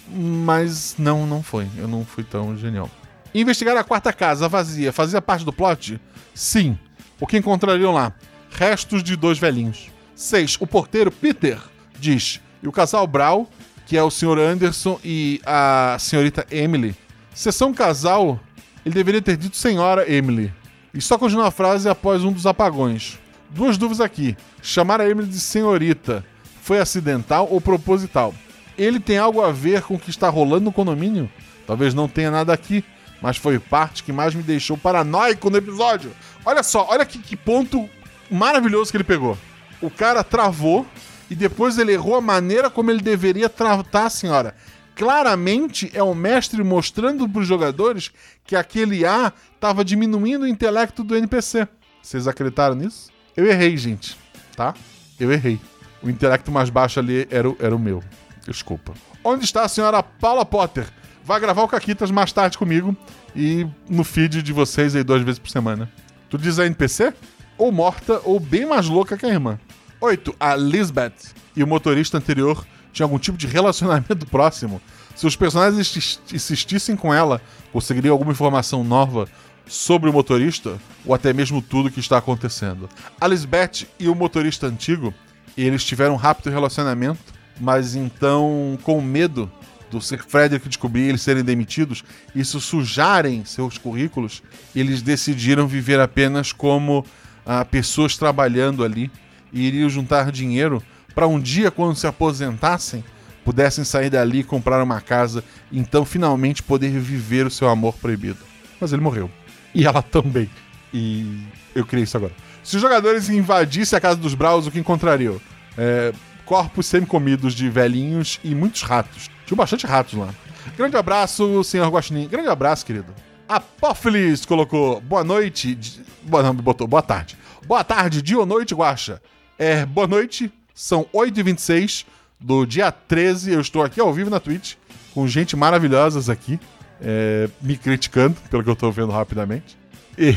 [0.09, 1.67] mas não, não foi.
[1.77, 2.89] Eu não fui tão genial.
[3.33, 5.99] Investigar a quarta casa vazia fazia parte do plot?
[6.33, 6.77] Sim.
[7.19, 8.13] O que encontrariam lá?
[8.51, 9.89] Restos de dois velhinhos.
[10.15, 10.57] 6.
[10.59, 11.59] O porteiro Peter
[11.99, 12.39] diz.
[12.65, 13.47] E o casal Brau,
[13.85, 14.39] que é o Sr.
[14.39, 16.95] Anderson e a senhorita Emily.
[17.31, 18.39] Se são um casal,
[18.83, 20.51] ele deveria ter dito senhora Emily.
[20.91, 23.19] E só continua a frase após um dos apagões.
[23.51, 24.35] Duas dúvidas aqui.
[24.63, 26.25] Chamar a Emily de senhorita
[26.63, 28.33] foi acidental ou proposital?
[28.75, 31.29] Ele tem algo a ver com o que está rolando no condomínio?
[31.67, 32.83] Talvez não tenha nada aqui,
[33.21, 36.11] mas foi parte que mais me deixou paranoico no episódio.
[36.43, 37.87] Olha só, olha que, que ponto
[38.27, 39.37] maravilhoso que ele pegou.
[39.79, 40.83] O cara travou
[41.29, 44.55] e depois ele errou a maneira como ele deveria tratar a senhora.
[44.95, 48.11] Claramente é o mestre mostrando para os jogadores
[48.45, 51.67] que aquele A estava diminuindo o intelecto do NPC.
[52.01, 53.09] Vocês acreditaram nisso?
[53.35, 54.17] Eu errei, gente,
[54.55, 54.73] tá?
[55.19, 55.59] Eu errei.
[56.01, 58.01] O intelecto mais baixo ali era o, era o meu.
[58.47, 58.93] Desculpa.
[59.23, 60.85] Onde está a senhora Paula Potter?
[61.23, 62.95] Vai gravar o Caquitas mais tarde comigo
[63.35, 65.91] e no feed de vocês aí duas vezes por semana.
[66.29, 67.13] Tu diz a NPC?
[67.57, 69.59] Ou morta ou bem mais louca que a irmã.
[69.99, 70.35] 8.
[70.39, 74.81] A Lisbeth e o motorista anterior tinham algum tipo de relacionamento próximo.
[75.15, 79.27] Se os personagens insistissem com ela, conseguiriam alguma informação nova
[79.67, 82.89] sobre o motorista ou até mesmo tudo o que está acontecendo.
[83.19, 85.13] A Lisbeth e o motorista antigo,
[85.57, 89.51] eles tiveram um rápido relacionamento, mas então, com medo
[89.89, 92.03] do Sir Frederick descobrir eles serem demitidos,
[92.35, 94.43] isso sujarem seus currículos,
[94.75, 97.05] eles decidiram viver apenas como
[97.45, 99.09] ah, pessoas trabalhando ali
[99.55, 100.83] e iriam juntar dinheiro
[101.15, 103.03] para um dia, quando se aposentassem,
[103.45, 105.41] pudessem sair dali e comprar uma casa,
[105.71, 108.39] e então finalmente poder viver o seu amor proibido.
[108.81, 109.31] Mas ele morreu.
[109.73, 110.49] E ela também.
[110.93, 112.33] E eu criei isso agora.
[112.61, 115.39] Se os jogadores invadissem a casa dos Braus, o que encontrariam?
[115.77, 116.13] É,
[116.45, 119.29] corpos semi-comidos de velhinhos e muitos ratos.
[119.45, 120.29] Tinha bastante ratos lá.
[120.75, 122.27] Grande abraço, senhor Guaxinim.
[122.27, 123.13] Grande abraço, querido.
[123.47, 125.77] Apófilis colocou boa noite.
[126.23, 127.37] Boa, não, botou boa tarde.
[127.67, 129.21] Boa tarde, dia ou noite, Guaxa.
[129.57, 130.51] É, boa noite.
[130.73, 132.05] São 8h26
[132.39, 133.53] do dia 13.
[133.53, 134.75] Eu estou aqui ao vivo na Twitch
[135.13, 136.59] com gente maravilhosas aqui,
[137.01, 139.77] é, me criticando, pelo que eu estou vendo rapidamente.
[140.17, 140.35] E...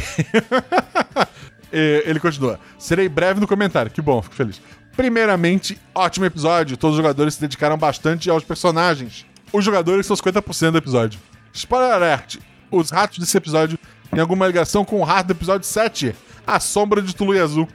[1.72, 2.60] e ele continua.
[2.78, 3.90] Serei breve no comentário.
[3.90, 4.60] Que bom, fico feliz.
[4.96, 6.76] Primeiramente, ótimo episódio.
[6.76, 9.26] Todos os jogadores se dedicaram bastante aos personagens.
[9.52, 11.20] Os jogadores são 50% do episódio.
[11.52, 12.36] Spoiler alert:
[12.70, 13.78] os ratos desse episódio
[14.10, 16.14] têm alguma ligação com o rato do episódio 7,
[16.46, 17.68] A Sombra de Tulu Azul.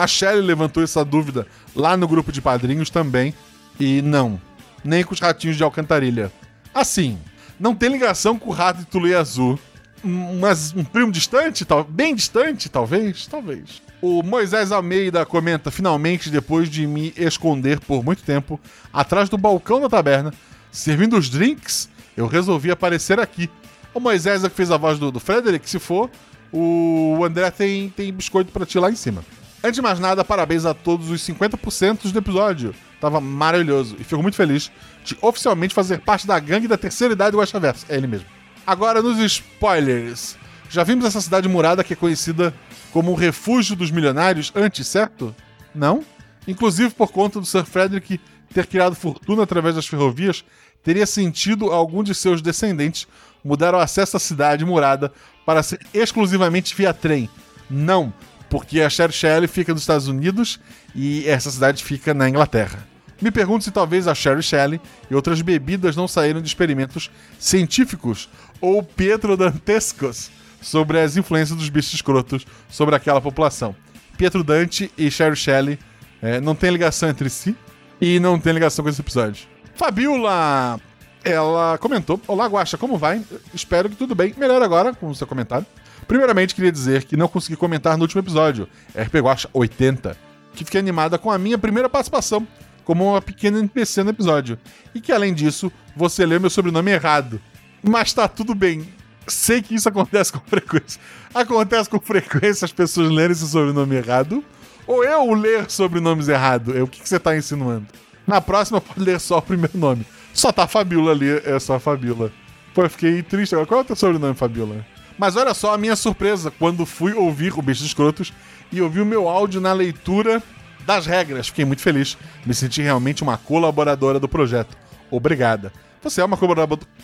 [0.00, 1.46] A Shelly levantou essa dúvida
[1.76, 3.34] lá no grupo de padrinhos também.
[3.78, 4.40] E não,
[4.82, 6.32] nem com os ratinhos de Alcantarilha.
[6.72, 7.18] Assim,
[7.58, 9.58] não tem ligação com o rato de Tulu Azul,
[10.02, 13.82] mas um primo distante, tal, bem distante, talvez, talvez.
[14.00, 18.58] O Moisés Almeida comenta: finalmente, depois de me esconder por muito tempo
[18.90, 20.32] atrás do balcão da taberna,
[20.72, 23.50] servindo os drinks, eu resolvi aparecer aqui.
[23.92, 26.08] O Moisés é que fez a voz do, do Frederick, se for,
[26.50, 29.22] o André tem, tem biscoito para ti lá em cima.
[29.62, 32.74] Antes de mais nada, parabéns a todos os 50% do episódio.
[32.98, 34.70] Tava maravilhoso e fico muito feliz
[35.04, 37.84] de oficialmente fazer parte da gangue da terceira idade do Guaxaverso.
[37.88, 38.26] É ele mesmo.
[38.66, 40.38] Agora, nos spoilers.
[40.70, 42.54] Já vimos essa cidade murada que é conhecida
[42.90, 45.34] como o refúgio dos milionários antes, certo?
[45.74, 46.04] Não?
[46.48, 48.18] Inclusive por conta do Sir Frederick
[48.54, 50.44] ter criado fortuna através das ferrovias,
[50.82, 53.06] teria sentido algum de seus descendentes
[53.44, 55.12] mudar o acesso à cidade murada
[55.44, 57.28] para ser exclusivamente via trem.
[57.68, 58.12] Não,
[58.50, 60.60] porque a Sherry Shelley fica nos Estados Unidos
[60.94, 62.86] e essa cidade fica na Inglaterra.
[63.22, 64.80] Me pergunto se talvez a Sherry Shelley
[65.10, 68.28] e outras bebidas não saíram de experimentos científicos
[68.60, 70.30] ou pietrodantescos
[70.60, 73.74] sobre as influências dos bichos escrotos sobre aquela população.
[74.18, 75.78] Pietro Dante e Sherry Shelley
[76.20, 77.54] é, não tem ligação entre si
[78.00, 79.46] e não tem ligação com esse episódio.
[79.74, 80.80] Fabiola,
[81.24, 83.22] ela comentou: Olá, Guaxa, como vai?
[83.54, 84.34] Espero que tudo bem.
[84.36, 85.66] Melhor agora com o seu comentário.
[86.10, 90.16] Primeiramente, queria dizer que não consegui comentar no último episódio, RP Guaxa 80,
[90.56, 92.44] que fiquei animada com a minha primeira participação
[92.84, 94.58] como uma pequena NPC no episódio.
[94.92, 97.40] E que além disso, você leu meu sobrenome errado.
[97.80, 98.92] Mas tá tudo bem.
[99.28, 101.00] Sei que isso acontece com frequência.
[101.32, 104.44] Acontece com frequência as pessoas lerem esse sobrenome errado.
[104.88, 106.72] Ou eu ler sobrenomes errado.
[106.82, 107.86] O que, você tá insinuando?
[108.26, 110.04] Na próxima, pode ler só o primeiro nome.
[110.34, 112.32] Só tá Fabiola ali, é só Fabiola.
[112.74, 113.68] Pô, eu fiquei triste agora.
[113.68, 114.84] Qual é o teu sobrenome, Fabiola?
[115.20, 118.32] Mas olha só a minha surpresa quando fui ouvir o Bicho Escrotos
[118.72, 120.42] e ouvi o meu áudio na leitura
[120.86, 121.48] das regras.
[121.48, 122.16] Fiquei muito feliz.
[122.46, 124.74] Me senti realmente uma colaboradora do projeto.
[125.10, 125.74] Obrigada.
[126.02, 126.38] Você é uma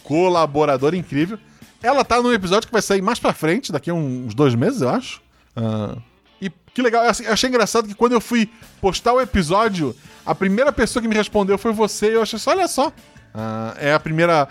[0.03, 1.39] colaboradora incrível.
[1.83, 4.81] Ela tá num episódio que vai sair mais pra frente, daqui a uns dois meses,
[4.81, 5.21] eu acho.
[5.55, 6.01] Uh,
[6.41, 7.05] e que legal.
[7.05, 8.51] Eu achei engraçado que quando eu fui
[8.81, 9.95] postar o episódio,
[10.25, 12.13] a primeira pessoa que me respondeu foi você.
[12.13, 12.89] E eu achei só, olha só.
[12.89, 14.49] Uh, é a primeira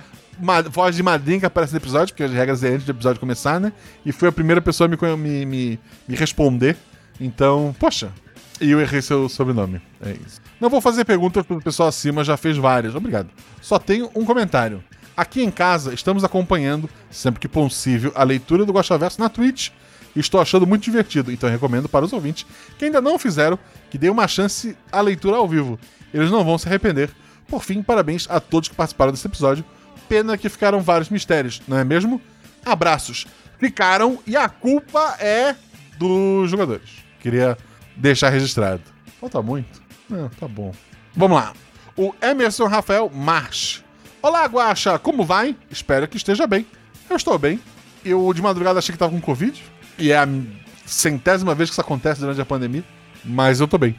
[0.70, 3.60] voz de madrinha que aparece no episódio, porque as regras é antes do episódio começar,
[3.60, 3.72] né?
[4.06, 6.76] E foi a primeira pessoa a me, me, me, me responder.
[7.20, 8.12] Então, poxa,
[8.60, 9.82] e eu errei seu sobrenome.
[10.02, 10.42] É isso.
[10.60, 12.96] Não vou fazer perguntas pro pessoal acima, já fez várias.
[12.96, 13.30] Obrigado.
[13.62, 14.84] Só tenho um comentário.
[15.16, 19.70] Aqui em casa, estamos acompanhando, sempre que possível, a leitura do Guaxaverso na Twitch.
[20.16, 22.46] Estou achando muito divertido, então recomendo para os ouvintes
[22.78, 23.60] que ainda não fizeram
[23.90, 25.78] que dê uma chance à leitura ao vivo.
[26.14, 27.10] Eles não vão se arrepender.
[27.48, 29.64] Por fim, parabéns a todos que participaram desse episódio.
[30.08, 32.22] Pena que ficaram vários mistérios, não é mesmo?
[32.66, 33.26] Abraços.
[33.60, 35.56] Ficaram e a culpa é
[35.98, 36.90] dos jogadores.
[37.20, 37.58] Queria
[37.96, 38.82] deixar registrado.
[39.20, 39.82] Falta muito?
[40.10, 40.72] Não, tá bom.
[41.16, 41.54] Vamos lá.
[41.98, 43.82] O Emerson Rafael March.
[44.22, 45.56] Olá, Guaxa, como vai?
[45.72, 46.66] Espero que esteja bem.
[47.10, 47.60] Eu estou bem.
[48.04, 49.64] Eu de madrugada achei que tava com Covid.
[49.98, 50.28] E é a
[50.86, 52.84] centésima vez que isso acontece durante a pandemia.
[53.24, 53.96] Mas eu tô bem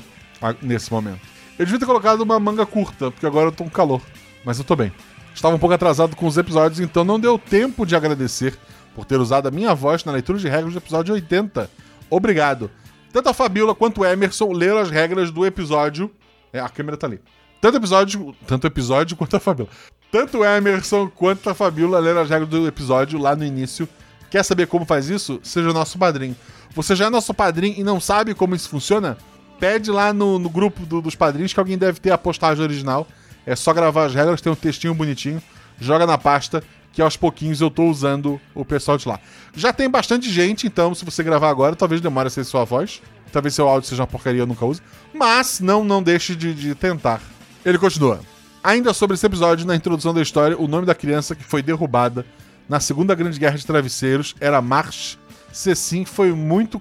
[0.63, 1.21] nesse momento.
[1.59, 4.03] Eu devia ter colocado uma manga curta, porque agora eu tô com calor.
[4.45, 4.93] Mas eu tô bem.
[5.37, 8.59] Estava um pouco atrasado com os episódios, então não deu tempo de agradecer
[8.95, 11.71] por ter usado a minha voz na leitura de regras do episódio 80.
[12.09, 12.71] Obrigado.
[13.13, 16.11] Tanto a Fabiola quanto o Emerson leram as regras do episódio.
[16.55, 17.21] É, a câmera tá ali.
[17.61, 19.69] Tanto episódio, tanto episódio quanto a Fabiola.
[20.11, 23.87] Tanto o Emerson quanto a Fabiola leram as regras do episódio lá no início.
[24.31, 25.39] Quer saber como faz isso?
[25.43, 26.35] Seja nosso padrinho.
[26.75, 29.19] Você já é nosso padrinho e não sabe como isso funciona?
[29.61, 33.07] Pede lá no, no grupo do, dos padrinhos que alguém deve ter a postagem original.
[33.47, 35.41] É só gravar as regras, tem um textinho bonitinho,
[35.81, 39.21] joga na pasta que aos pouquinhos eu tô usando o pessoal de lá.
[39.55, 43.03] Já tem bastante gente, então se você gravar agora, talvez demore a ser sua voz.
[43.31, 44.81] Talvez seu áudio seja uma porcaria, eu nunca use.
[45.13, 47.21] Mas não, não deixe de, de tentar.
[47.65, 48.21] Ele continua.
[48.65, 52.25] Ainda sobre esse episódio, na introdução da história, o nome da criança que foi derrubada
[52.67, 55.19] na Segunda Grande Guerra de Travesseiros era Marsh.
[55.53, 56.81] Cecim foi muito,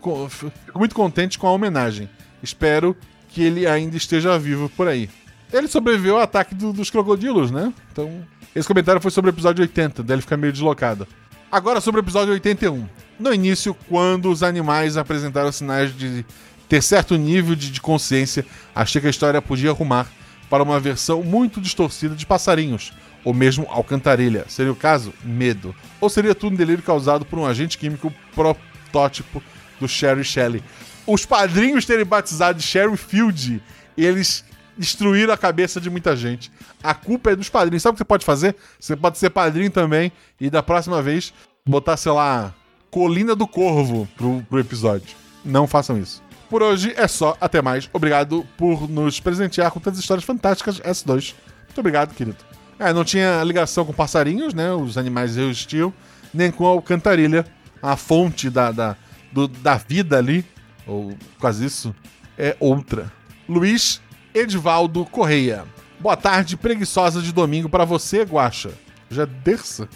[0.73, 2.09] muito contente com a homenagem.
[2.41, 2.95] Espero
[3.29, 5.09] que ele ainda esteja vivo por aí.
[5.53, 7.73] Ele sobreviveu ao ataque do, dos crocodilos, né?
[7.91, 8.25] Então,
[8.55, 11.07] esse comentário foi sobre o episódio 80, dele ficar meio deslocado.
[11.51, 12.87] Agora sobre o episódio 81.
[13.19, 16.25] No início, quando os animais apresentaram sinais de
[16.67, 20.07] ter certo nível de, de consciência, achei que a história podia arrumar
[20.49, 22.93] para uma versão muito distorcida de passarinhos,
[23.23, 24.45] ou mesmo alcantarilha.
[24.47, 25.13] Seria o caso?
[25.23, 25.75] Medo.
[26.01, 29.41] Ou seria tudo um delírio causado por um agente químico protótipo
[29.79, 30.63] do Sherry Shelley.
[31.07, 33.61] Os padrinhos terem batizado Sherry Field,
[33.97, 34.43] eles
[34.77, 36.51] destruíram a cabeça de muita gente.
[36.83, 37.83] A culpa é dos padrinhos.
[37.83, 38.55] Sabe o que você pode fazer?
[38.79, 41.33] Você pode ser padrinho também e da próxima vez
[41.65, 42.53] botar, sei lá,
[42.91, 45.15] Colina do Corvo pro, pro episódio.
[45.43, 46.23] Não façam isso.
[46.49, 47.35] Por hoje é só.
[47.41, 47.89] Até mais.
[47.91, 51.33] Obrigado por nos presentear com tantas histórias fantásticas S2.
[51.65, 52.37] Muito obrigado, querido.
[52.77, 54.71] É, não tinha ligação com passarinhos, né?
[54.71, 55.93] Os animais resistiam,
[56.33, 57.45] nem com a alcantarilha.
[57.81, 58.95] a fonte da, da,
[59.31, 60.43] do- da vida ali,
[60.87, 61.93] ou quase isso,
[62.37, 63.11] é outra.
[63.47, 64.01] Luiz
[64.35, 65.63] Edivaldo Correia.
[65.97, 68.71] Boa tarde, preguiçosa de domingo pra você, Guaxa.
[69.09, 69.87] Já é terça?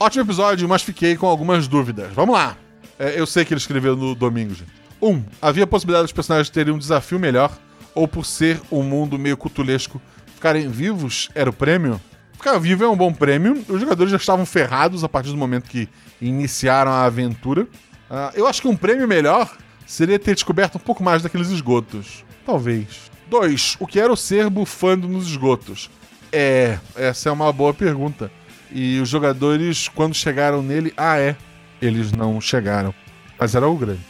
[0.00, 2.10] Ótimo episódio, mas fiquei com algumas dúvidas.
[2.14, 2.56] Vamos lá.
[2.98, 4.72] É, eu sei que ele escreveu no domingo, gente.
[5.02, 5.06] 1.
[5.06, 7.52] Um, havia possibilidade dos personagens terem um desafio melhor,
[7.94, 10.00] ou por ser um mundo meio cutulesco,
[10.34, 12.00] ficarem vivos era o prêmio?
[12.32, 13.62] Ficar vivo é um bom prêmio.
[13.68, 15.90] Os jogadores já estavam ferrados a partir do momento que
[16.22, 17.68] iniciaram a aventura.
[18.08, 19.54] Ah, eu acho que um prêmio melhor
[19.86, 22.24] seria ter descoberto um pouco mais daqueles esgotos.
[22.46, 23.11] Talvez.
[23.32, 23.78] 2.
[23.80, 25.88] O que era o ser bufando nos esgotos?
[26.30, 28.30] É, essa é uma boa pergunta.
[28.70, 31.34] E os jogadores, quando chegaram nele, ah, é,
[31.80, 32.94] eles não chegaram.
[33.38, 34.00] Mas era o grande.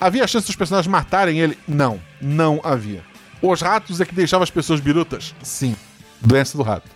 [0.00, 1.56] Havia chance dos personagens matarem ele?
[1.66, 3.04] Não, não havia.
[3.40, 5.32] Os ratos é que deixavam as pessoas birutas?
[5.44, 5.76] Sim.
[6.20, 6.90] Doença do rato.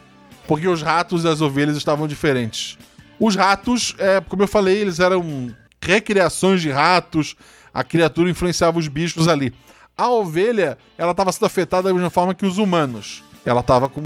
[0.49, 2.76] Porque os ratos e as ovelhas estavam diferentes.
[3.18, 7.37] Os ratos, é, como eu falei, eles eram recriações de ratos,
[7.72, 9.55] a criatura influenciava os bichos ali.
[9.99, 13.25] A ovelha, ela estava sendo afetada da mesma forma que os humanos.
[13.47, 14.03] Ela estava com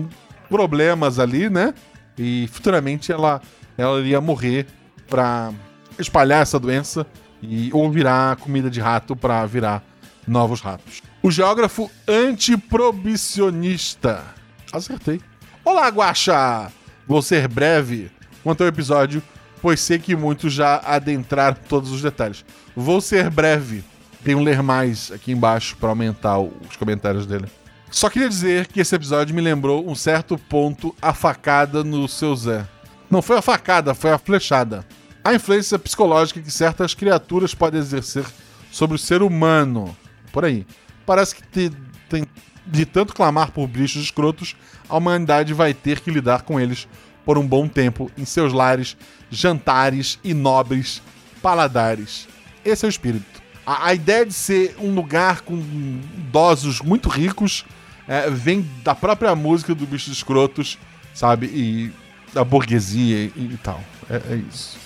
[0.48, 1.74] problemas ali, né?
[2.16, 3.42] E futuramente ela,
[3.76, 4.68] ela iria morrer
[5.08, 5.52] pra
[5.98, 7.04] espalhar essa doença
[7.42, 9.82] e ou virar comida de rato pra virar
[10.28, 11.02] novos ratos.
[11.22, 14.22] O geógrafo antiprobicionista.
[14.72, 15.20] Acertei.
[15.64, 16.70] Olá, Guaxa!
[17.04, 18.12] Vou ser breve
[18.44, 19.20] quanto ao episódio,
[19.60, 22.44] pois sei que muitos já adentraram todos os detalhes.
[22.76, 23.82] Vou ser breve.
[24.24, 27.46] Tem um ler mais aqui embaixo para aumentar os comentários dele.
[27.90, 32.36] Só queria dizer que esse episódio me lembrou um certo ponto a facada no seu
[32.36, 32.66] Zé.
[33.10, 34.86] Não foi a facada, foi a flechada.
[35.24, 38.24] A influência psicológica que certas criaturas podem exercer
[38.70, 39.96] sobre o ser humano.
[40.32, 40.64] Por aí.
[41.04, 41.72] Parece que te-
[42.08, 42.24] tem,
[42.64, 44.54] de tanto clamar por bichos escrotos,
[44.88, 46.86] a humanidade vai ter que lidar com eles
[47.24, 48.96] por um bom tempo em seus lares,
[49.30, 51.02] jantares e nobres
[51.42, 52.28] paladares.
[52.64, 53.39] Esse é o espírito.
[53.66, 57.64] A, a ideia de ser um lugar com idosos muito ricos
[58.08, 60.78] é, vem da própria música do Bichos Escrotos,
[61.14, 61.46] sabe?
[61.46, 61.92] E
[62.32, 63.80] da burguesia e, e tal.
[64.08, 64.78] É, é isso.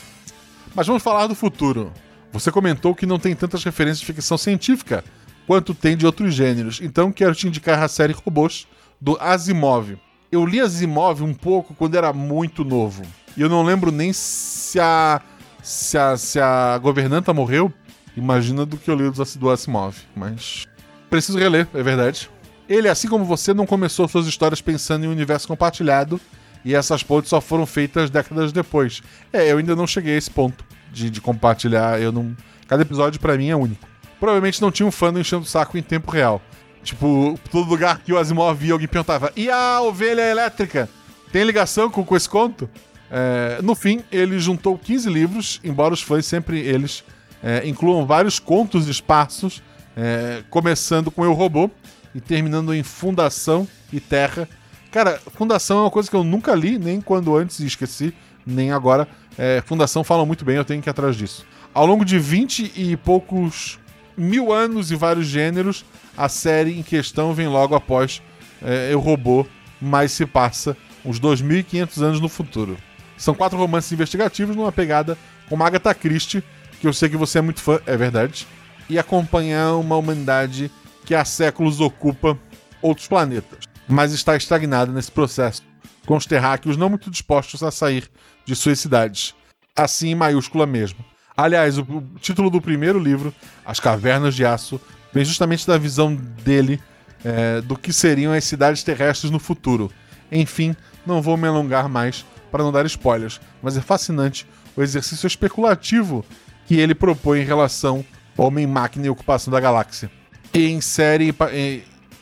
[0.74, 1.92] Mas vamos falar do futuro.
[2.32, 5.04] Você comentou que não tem tantas referências de ficção científica
[5.46, 8.66] quanto tem de outros gêneros, então quero te indicar a série Robôs
[9.00, 9.96] do Asimov.
[10.32, 13.02] Eu li Asimov um pouco quando era muito novo.
[13.36, 15.20] E eu não lembro nem se a,
[15.62, 17.72] se a, se a governanta morreu.
[18.16, 19.96] Imagina do que eu li do Asimov.
[20.14, 20.66] Mas
[21.10, 22.30] preciso reler, é verdade.
[22.68, 26.20] Ele, assim como você, não começou suas histórias pensando em um universo compartilhado
[26.64, 29.02] e essas pontes só foram feitas décadas depois.
[29.32, 32.00] É, eu ainda não cheguei a esse ponto de, de compartilhar.
[32.00, 32.34] Eu não.
[32.66, 33.86] Cada episódio pra mim é único.
[34.18, 36.40] Provavelmente não tinha um fã enchendo o saco em tempo real.
[36.82, 40.88] Tipo, todo lugar que o Asimov via, alguém perguntava: e a ovelha elétrica?
[41.30, 42.68] Tem ligação com, com esse conto?
[43.10, 47.04] É, no fim, ele juntou 15 livros, embora os fãs sempre eles
[47.44, 49.62] é, incluam vários contos esparsos,
[49.94, 51.70] é, começando com Eu Robô
[52.14, 54.48] e terminando em Fundação e Terra.
[54.90, 58.14] Cara, Fundação é uma coisa que eu nunca li, nem quando antes esqueci,
[58.46, 59.06] nem agora.
[59.36, 61.44] É, Fundação fala muito bem, eu tenho que ir atrás disso.
[61.74, 63.78] Ao longo de 20 e poucos
[64.16, 65.84] mil anos e vários gêneros,
[66.16, 68.22] a série em questão vem logo após
[68.62, 69.46] é, Eu Robô,
[69.82, 70.74] mas se passa
[71.04, 72.78] uns 2.500 anos no futuro.
[73.18, 75.18] São quatro romances investigativos numa pegada
[75.48, 76.42] com Agatha Christie,
[76.84, 78.46] que eu sei que você é muito fã, é verdade,
[78.90, 80.70] e acompanhar uma humanidade
[81.06, 82.38] que há séculos ocupa
[82.82, 85.62] outros planetas, mas está estagnada nesse processo,
[86.04, 88.06] com os terráqueos não muito dispostos a sair
[88.44, 89.34] de suas cidades.
[89.74, 91.02] Assim em maiúscula mesmo.
[91.34, 91.86] Aliás, o,
[92.20, 94.78] título do primeiro livro, As Cavernas de Aço,
[95.10, 96.78] vem justamente da visão dele
[97.24, 99.90] é, do que seriam as cidades terrestres no futuro.
[100.30, 100.76] Enfim,
[101.06, 106.24] não vou me alongar mais para não dar spoilers, mas é fascinante o exercício especulativo
[106.66, 108.04] que ele propõe em relação
[108.36, 110.10] ao Homem-Máquina e ocupação da galáxia.
[110.52, 111.34] E em série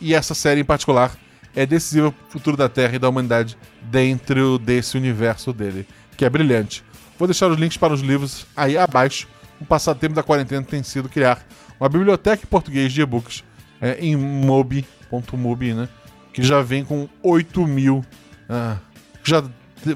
[0.01, 1.17] e, essa série em particular
[1.55, 5.87] é decisiva para o futuro da Terra e da humanidade dentro desse universo dele,
[6.17, 6.83] que é brilhante.
[7.19, 9.29] Vou deixar os links para os livros aí abaixo.
[9.61, 11.45] Um passatempo da quarentena tem sido criar
[11.79, 13.45] uma biblioteca em português de e-books
[13.81, 15.89] é, em mobi.mobi, né?
[16.33, 18.05] Que já vem com 8 mil.
[18.49, 18.79] ah,
[19.23, 19.45] já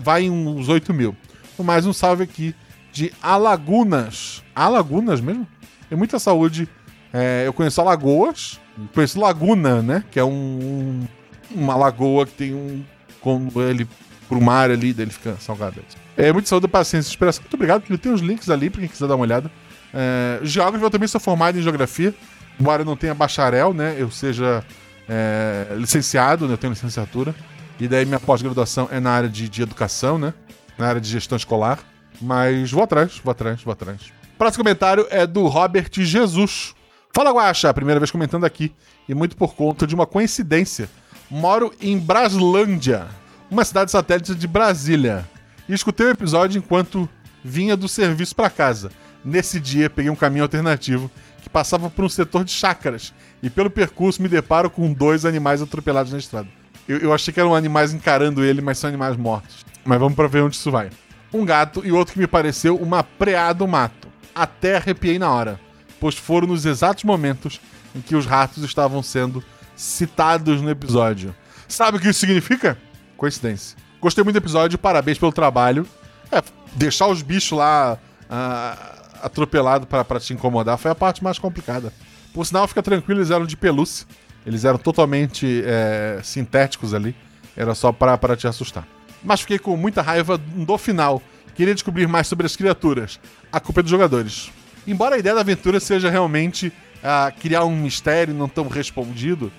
[0.01, 1.17] vai em uns 8 mil.
[1.59, 2.55] Mais um salve aqui
[2.97, 4.43] de Alagunas.
[4.55, 5.47] Alagunas mesmo?
[5.89, 6.67] Tem muita saúde.
[7.13, 8.59] É, eu conheço Alagoas,
[8.95, 10.03] conheço Laguna, né?
[10.11, 11.07] Que é um,
[11.51, 12.83] uma lagoa que tem um.
[13.21, 13.87] Como ele
[14.29, 15.83] pro mar ali, dele fica salgado.
[16.17, 17.43] É muita saúde, paciência e inspiração.
[17.43, 19.51] Muito obrigado, que tem os links ali pra quem quiser dar uma olhada.
[19.93, 22.15] É, geógrafo, eu também sou formado em geografia,
[22.59, 23.95] embora eu não tenha bacharel, né?
[23.99, 24.65] Eu seja
[25.09, 26.55] é, licenciado, né?
[26.55, 27.35] Eu tenho licenciatura.
[27.79, 30.33] E daí minha pós-graduação é na área de, de educação, né?
[30.79, 31.79] Na área de gestão escolar.
[32.21, 34.13] Mas vou atrás, vou atrás, vou atrás.
[34.39, 36.75] Próximo comentário é do Robert Jesus.
[37.15, 38.73] Fala, Guaxa, primeira vez comentando aqui,
[39.09, 40.89] e muito por conta de uma coincidência.
[41.31, 43.07] Moro em Braslândia,
[43.51, 45.27] uma cidade satélite de Brasília,
[45.69, 47.09] e escutei o episódio enquanto
[47.43, 48.91] vinha do serviço para casa.
[49.25, 51.11] Nesse dia, peguei um caminho alternativo
[51.43, 55.63] que passava por um setor de chácaras, e pelo percurso me deparo com dois animais
[55.63, 56.49] atropelados na estrada.
[56.87, 59.65] Eu, eu achei que eram animais encarando ele, mas são animais mortos.
[59.85, 60.91] Mas vamos pra ver onde isso vai.
[61.33, 64.09] Um gato e outro que me pareceu uma preá do mato.
[64.35, 65.61] Até arrepiei na hora,
[66.01, 67.61] pois foram nos exatos momentos
[67.95, 69.43] em que os ratos estavam sendo
[69.75, 71.35] citados no episódio.
[71.69, 72.79] Sabe o que isso significa?
[73.17, 73.77] Coincidência.
[74.01, 75.87] Gostei muito do episódio, parabéns pelo trabalho.
[76.31, 76.43] É,
[76.75, 77.99] deixar os bichos lá
[78.29, 81.93] ah, atropelados para te incomodar foi a parte mais complicada.
[82.33, 84.07] Por sinal, fica tranquilo, eles eram de pelúcia.
[84.45, 87.17] Eles eram totalmente é, sintéticos ali.
[87.57, 88.87] Era só para te assustar.
[89.27, 91.21] Mas fiquei com muita raiva do final.
[91.57, 93.19] Queria descobrir mais sobre as criaturas.
[93.53, 94.53] A culpa é dos jogadores.
[94.87, 96.73] Embora a ideia da aventura seja realmente
[97.03, 99.53] ah, criar um mistério não tão respondido,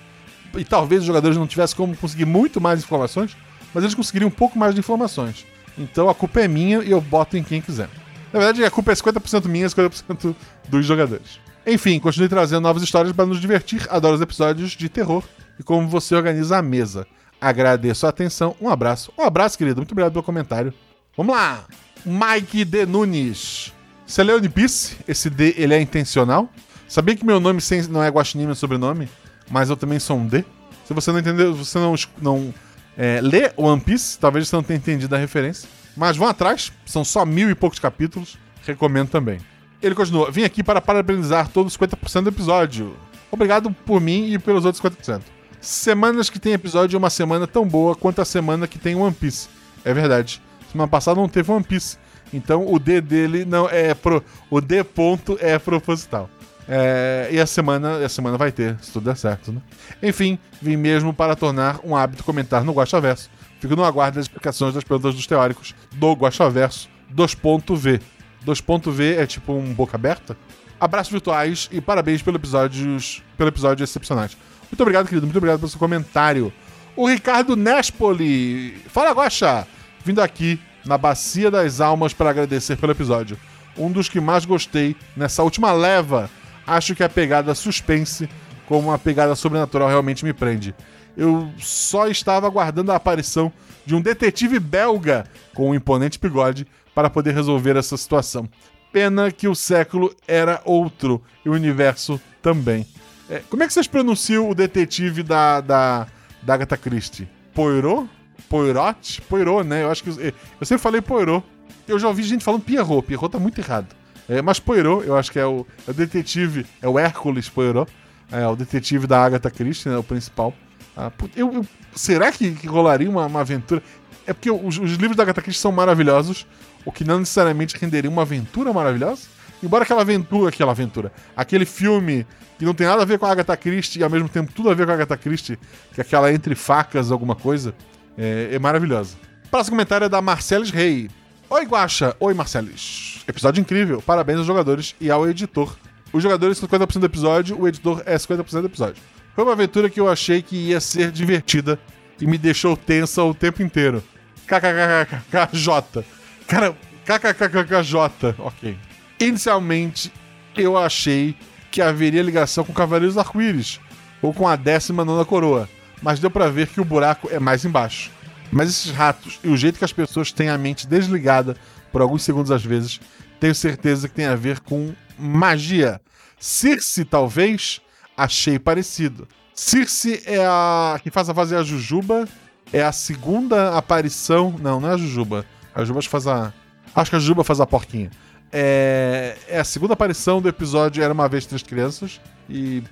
[0.56, 3.36] e talvez os jogadores não tivessem como conseguir muito mais informações,
[3.74, 5.44] mas eles conseguiriam um pouco mais de informações.
[5.76, 7.90] Então a culpa é minha e eu boto em quem quiser.
[8.32, 10.34] Na verdade, a culpa é 50% minha e 50%
[10.68, 11.40] dos jogadores.
[11.66, 13.86] Enfim, continue trazendo novas histórias para nos divertir.
[13.90, 15.22] Adoro os episódios de terror
[15.58, 17.06] e como você organiza a mesa.
[17.40, 18.56] Agradeço a atenção.
[18.60, 19.12] Um abraço.
[19.16, 19.76] Um abraço, querido.
[19.76, 20.72] Muito obrigado pelo comentário.
[21.16, 21.64] Vamos lá.
[22.04, 22.86] Mike D.
[22.86, 23.72] Nunes.
[24.06, 24.96] Você leu One Piece?
[25.06, 26.48] Esse D, ele é intencional?
[26.88, 27.60] Sabia que meu nome
[27.90, 29.08] não é Guaxinim, meu sobrenome?
[29.50, 30.44] Mas eu também sou um D?
[30.86, 32.54] Se você não entendeu, você não, não
[32.96, 35.68] é, lê One Piece, talvez você não tenha entendido a referência.
[35.94, 38.38] Mas vão atrás, são só mil e poucos capítulos.
[38.64, 39.38] Recomendo também.
[39.82, 42.96] Ele continua: Vim aqui para parabenizar todos os 50% do episódio.
[43.30, 45.22] Obrigado por mim e pelos outros 50%.
[45.68, 49.14] Semanas que tem episódio é uma semana tão boa quanto a semana que tem One
[49.14, 49.50] Piece.
[49.84, 50.40] É verdade.
[50.72, 51.98] Semana passada não teve One Piece.
[52.32, 54.24] Então o D dele não é pro.
[54.48, 56.30] O D ponto é proposital.
[56.66, 59.60] É, e a semana, a semana vai ter, se tudo der certo, né?
[60.02, 63.28] Enfim, vim mesmo para tornar um hábito comentar no Guaxa Verso.
[63.60, 68.00] Fico no aguardo das explicações das perguntas dos teóricos do Guaxa Verso 2.v.
[68.42, 70.34] 2.v é tipo um boca aberta?
[70.80, 74.28] Abraços virtuais e parabéns pelo episódios, pelo episódio excepcional.
[74.70, 75.26] Muito obrigado, querido.
[75.26, 76.52] Muito obrigado pelo seu comentário.
[76.94, 78.82] O Ricardo Nespoli.
[78.88, 79.66] Fala, Guaxa!
[80.04, 83.38] Vindo aqui na Bacia das Almas para agradecer pelo episódio.
[83.76, 86.30] Um dos que mais gostei nessa última leva.
[86.66, 88.28] Acho que a pegada suspense,
[88.66, 90.74] como uma pegada sobrenatural, realmente me prende.
[91.16, 93.52] Eu só estava aguardando a aparição
[93.84, 98.48] de um detetive belga com um imponente bigode para poder resolver essa situação.
[98.92, 102.86] Pena que o século era outro e o universo também.
[103.30, 106.06] É, como é que vocês pronunciam o detetive da, da,
[106.42, 107.28] da Agatha Christie?
[107.54, 108.08] Poirot?
[108.48, 109.22] Poirot?
[109.22, 109.82] Poirot, né?
[109.82, 110.10] Eu acho que.
[110.10, 111.44] Eu sempre falei Poirot.
[111.86, 113.06] Eu já ouvi gente falando Pierrot.
[113.06, 113.94] Pierrot tá muito errado.
[114.28, 116.66] É, mas Poirot, eu acho que é o, é o detetive.
[116.80, 117.90] É o Hércules Poirot.
[118.30, 119.96] É o detetive da Agatha Christie, né?
[119.96, 120.54] O principal.
[120.96, 123.82] Ah, eu, eu, será que, que rolaria uma, uma, aventura?
[124.26, 126.46] É porque os, os livros da Agatha Christie são maravilhosos
[126.84, 129.22] o que não necessariamente renderia uma aventura maravilhosa.
[129.62, 132.26] Embora aquela aventura, aquela aventura, aquele filme
[132.58, 134.70] que não tem nada a ver com a Agatha Christie e ao mesmo tempo tudo
[134.70, 135.58] a ver com a Agatha Christie,
[135.92, 137.74] que é aquela entre facas alguma coisa,
[138.16, 139.16] é, é maravilhosa.
[139.50, 141.08] Próximo comentário é da Marcelis Rey.
[141.50, 142.14] Oi, Guaxa.
[142.20, 143.24] Oi, Marcelis.
[143.26, 144.02] Episódio incrível.
[144.02, 145.76] Parabéns aos jogadores e ao editor.
[146.12, 149.02] Os jogadores são 50% do episódio, o editor é 50% do episódio.
[149.34, 151.78] Foi uma aventura que eu achei que ia ser divertida
[152.20, 154.02] e me deixou tensa o tempo inteiro.
[154.46, 156.04] KKKKJ.
[156.46, 158.87] Cara, KKKKJ, ok.
[159.20, 160.12] Inicialmente,
[160.56, 161.36] eu achei
[161.70, 163.80] que haveria ligação com Cavaleiros do Arco-Íris,
[164.22, 165.68] ou com a 19 Coroa,
[166.02, 168.10] mas deu para ver que o buraco é mais embaixo.
[168.50, 171.56] Mas esses ratos e o jeito que as pessoas têm a mente desligada
[171.92, 173.00] por alguns segundos às vezes,
[173.38, 176.00] tenho certeza que tem a ver com magia.
[176.38, 177.80] Circe, talvez,
[178.16, 179.28] achei parecido.
[179.54, 182.28] Circe é a que faz a fazer a Jujuba,
[182.72, 184.54] é a segunda aparição.
[184.60, 185.44] Não, não é a Jujuba.
[185.74, 186.52] A Juba faz a.
[186.94, 188.10] Acho que a Juba faz a porquinha.
[188.52, 189.36] É...
[189.48, 192.20] é a segunda aparição do episódio Era uma Vez Três Crianças.
[192.48, 192.82] E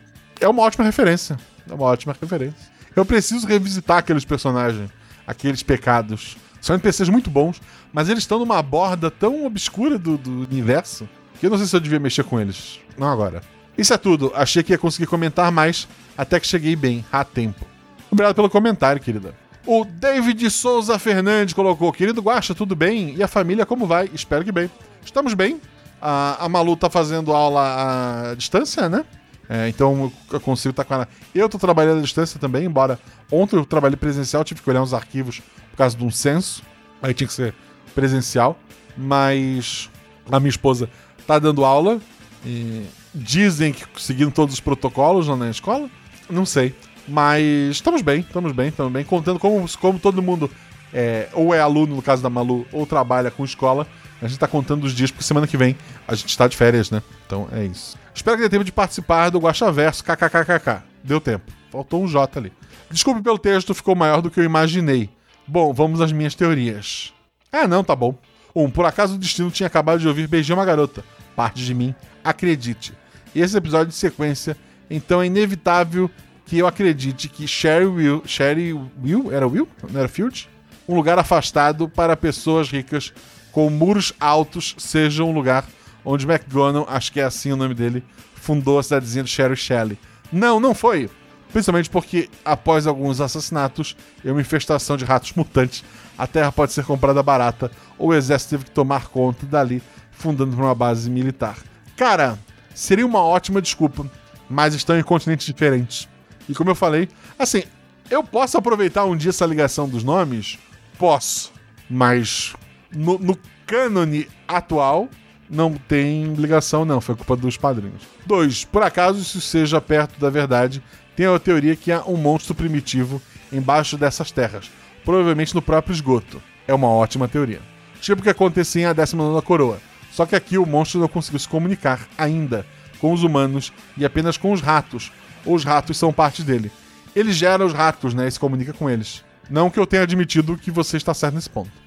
[0.41, 1.39] é uma ótima referência.
[1.69, 2.77] É uma ótima referência.
[2.95, 4.91] Eu preciso revisitar aqueles personagens,
[5.27, 6.37] aqueles pecados.
[6.61, 7.61] São NPCs muito bons,
[7.93, 11.77] mas eles estão numa borda tão obscura do, do universo que eu não sei se
[11.77, 12.81] eu devia mexer com eles.
[12.97, 13.43] Não agora.
[13.77, 14.33] Isso é tudo.
[14.35, 15.87] Achei que ia conseguir comentar mais,
[16.17, 17.67] até que cheguei bem, a tempo.
[18.11, 19.35] Obrigado pelo comentário, querida.
[19.67, 23.15] O David Souza Fernandes colocou: Querido Guaxa, tudo bem?
[23.17, 24.09] E a família, como vai?
[24.15, 24.71] Espero que bem.
[25.07, 25.61] Estamos bem.
[26.03, 29.05] A, a Malu tá fazendo aula à distância, né?
[29.49, 31.09] É, então eu consigo estar tá com ela.
[31.33, 32.99] Eu tô trabalhando à distância também, embora
[33.31, 35.41] ontem eu trabalhei presencial, tive que olhar uns arquivos
[35.71, 36.63] por causa de um censo.
[37.01, 37.55] Aí tinha que ser
[37.95, 38.59] presencial.
[38.97, 39.89] Mas
[40.31, 40.91] a minha esposa
[41.27, 42.01] tá dando aula.
[42.45, 42.85] E
[43.15, 45.89] dizem que seguindo todos os protocolos lá na escola.
[46.29, 46.75] Não sei.
[47.07, 49.05] Mas estamos bem, estamos bem, estamos bem.
[49.05, 50.51] Contando como, como todo mundo
[50.93, 53.87] é, ou é aluno, no caso da Malu, ou trabalha com escola.
[54.21, 55.77] A gente tá contando os dias, porque semana que vem
[56.09, 57.03] a gente está de férias, né?
[57.27, 57.97] Então é isso.
[58.15, 60.83] Espero que dê tempo de participar do Guaxaverso kkkk.
[61.05, 61.53] Deu tempo.
[61.71, 62.53] Faltou um J ali.
[62.91, 65.11] Desculpe pelo texto, ficou maior do que eu imaginei.
[65.47, 67.13] Bom, vamos às minhas teorias.
[67.53, 68.17] Ah, não, tá bom.
[68.55, 71.05] Um, por acaso o destino tinha acabado de ouvir Beijei uma Garota.
[71.35, 71.95] Parte de mim,
[72.25, 72.95] acredite.
[73.35, 74.57] Esse episódio de sequência,
[74.89, 76.11] então é inevitável
[76.47, 78.23] que eu acredite que Sherry Will.
[78.25, 79.31] Sherry Will?
[79.31, 79.69] Era Will?
[79.91, 80.49] Não era Field?
[80.89, 83.13] Um lugar afastado para pessoas ricas
[83.57, 85.65] com muros altos seja um lugar
[86.05, 88.05] onde McGonagall, acho que é assim o nome dele,
[88.35, 89.99] fundou a cidadezinha de Sherry Shelley.
[90.31, 91.09] Não, não foi.
[91.51, 95.83] Principalmente porque, após alguns assassinatos e uma infestação de ratos mutantes,
[96.19, 99.83] a Terra pode ser comprada barata ou o exército teve que tomar conta dali,
[100.13, 101.57] fundando uma base militar.
[101.97, 102.39] Cara,
[102.75, 104.05] seria uma ótima desculpa,
[104.51, 106.07] mas estão em continentes diferentes.
[106.47, 107.63] E como eu falei, assim,
[108.11, 110.59] eu posso aproveitar um dia essa ligação dos nomes?
[110.99, 111.51] Posso.
[111.89, 112.55] Mas
[112.93, 115.09] no, no cânone atual,
[115.49, 117.01] não tem ligação, não.
[117.01, 118.03] Foi culpa dos padrinhos.
[118.25, 120.83] Dois, por acaso isso seja perto da verdade,
[121.15, 123.21] tem a teoria que há um monstro primitivo
[123.53, 124.71] embaixo dessas terras.
[125.05, 126.43] Provavelmente no próprio esgoto.
[126.69, 127.61] É uma ótima teoria.
[128.01, 129.79] Tipo o que acontecia em A 19 Coroa.
[130.13, 132.67] Só que aqui o monstro não conseguiu se comunicar ainda
[132.99, 135.13] com os humanos e apenas com os ratos.
[135.45, 136.73] Ou os ratos são parte dele.
[137.15, 138.27] Ele gera os ratos, né?
[138.27, 139.25] E se comunica com eles.
[139.49, 141.86] Não que eu tenha admitido que você está certo nesse ponto.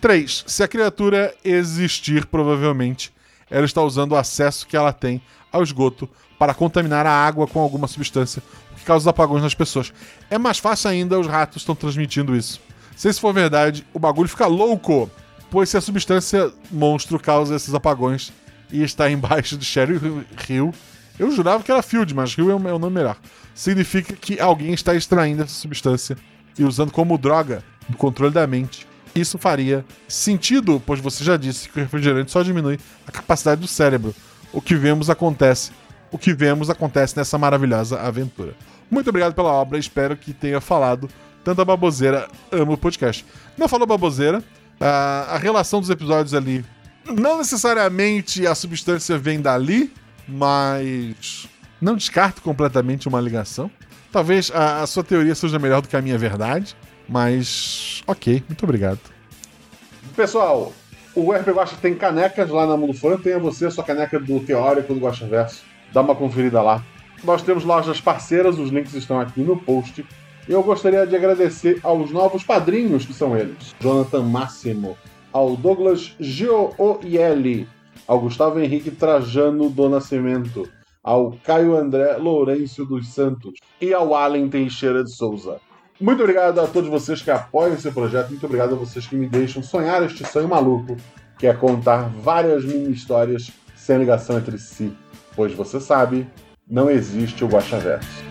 [0.00, 0.44] 3.
[0.46, 3.12] Se a criatura existir, provavelmente,
[3.50, 5.20] ela está usando o acesso que ela tem
[5.52, 8.42] ao esgoto para contaminar a água com alguma substância,
[8.72, 9.92] o que causa apagões nas pessoas.
[10.30, 12.60] É mais fácil ainda, os ratos estão transmitindo isso.
[12.96, 15.10] Se isso for verdade, o bagulho fica louco,
[15.50, 18.32] pois se a substância monstro causa esses apagões
[18.70, 19.98] e está embaixo de Sherry
[20.48, 20.72] Hill,
[21.18, 23.16] eu jurava que era Field, mas Hill é o nome melhor.
[23.52, 26.16] Significa que alguém está extraindo essa substância
[26.56, 28.86] e usando como droga no controle da mente
[29.20, 33.66] isso faria sentido, pois você já disse que o refrigerante só diminui a capacidade do
[33.66, 34.14] cérebro.
[34.52, 35.70] O que vemos acontece.
[36.10, 38.54] O que vemos acontece nessa maravilhosa aventura.
[38.90, 41.08] Muito obrigado pela obra, espero que tenha falado
[41.44, 42.28] tanta baboseira.
[42.50, 43.24] Amo o podcast.
[43.56, 44.42] Não falou baboseira,
[44.80, 46.64] a, a relação dos episódios ali.
[47.06, 49.92] Não necessariamente a substância vem dali,
[50.26, 51.48] mas
[51.80, 53.70] não descarto completamente uma ligação.
[54.12, 56.76] Talvez a, a sua teoria seja melhor do que a minha verdade.
[57.08, 59.00] Mas, ok, muito obrigado.
[60.14, 60.72] Pessoal,
[61.14, 63.16] o RP Guacha tem canecas lá na Mulufan.
[63.16, 65.64] Tenha você a sua caneca do Teórico do Guacha Verso.
[65.92, 66.84] Dá uma conferida lá.
[67.24, 70.04] Nós temos lojas parceiras, os links estão aqui no post.
[70.48, 74.96] Eu gostaria de agradecer aos novos padrinhos, que são eles: Jonathan Máximo,
[75.32, 77.68] ao Douglas Gioielli,
[78.06, 80.68] ao Gustavo Henrique Trajano do Nascimento,
[81.02, 85.60] ao Caio André Lourenço dos Santos e ao Allen Teixeira de Souza.
[86.00, 89.26] Muito obrigado a todos vocês que apoiam esse projeto, muito obrigado a vocês que me
[89.28, 90.96] deixam sonhar este sonho maluco,
[91.36, 94.96] que é contar várias mini histórias sem ligação entre si.
[95.34, 96.28] Pois você sabe,
[96.68, 98.22] não existe o Guaxaverso.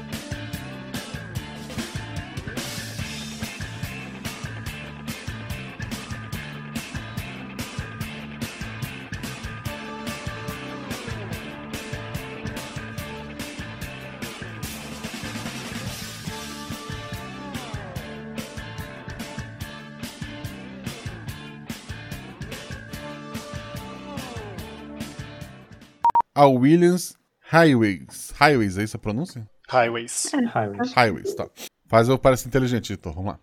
[26.37, 27.17] A Williams
[27.51, 28.31] Highways.
[28.39, 29.49] Highways, é isso a pronúncia?
[29.67, 30.31] Highways.
[30.53, 30.93] Highways.
[30.93, 31.49] Highways, tá.
[31.87, 33.11] Faz eu parecer inteligente, editor.
[33.11, 33.39] Vamos lá.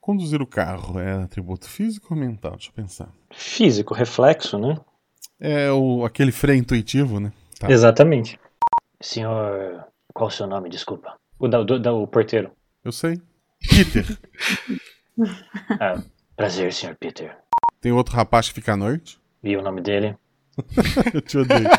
[0.00, 2.52] Conduzir o carro é atributo físico ou mental?
[2.52, 3.08] Deixa eu pensar.
[3.32, 4.78] Físico, reflexo, né?
[5.40, 7.32] É o, aquele freio intuitivo, né?
[7.58, 7.68] Tá.
[7.68, 8.38] Exatamente.
[9.00, 9.84] Senhor.
[10.14, 11.18] Qual o seu nome, desculpa?
[11.40, 12.52] O da, do, da- o porteiro.
[12.84, 13.20] Eu sei.
[13.68, 14.06] Peter.
[15.80, 16.02] Ah,
[16.36, 17.34] prazer, senhor Peter.
[17.80, 19.18] Tem outro rapaz que fica à noite.
[19.42, 20.14] E o nome dele?
[21.14, 21.68] Eu te odeio.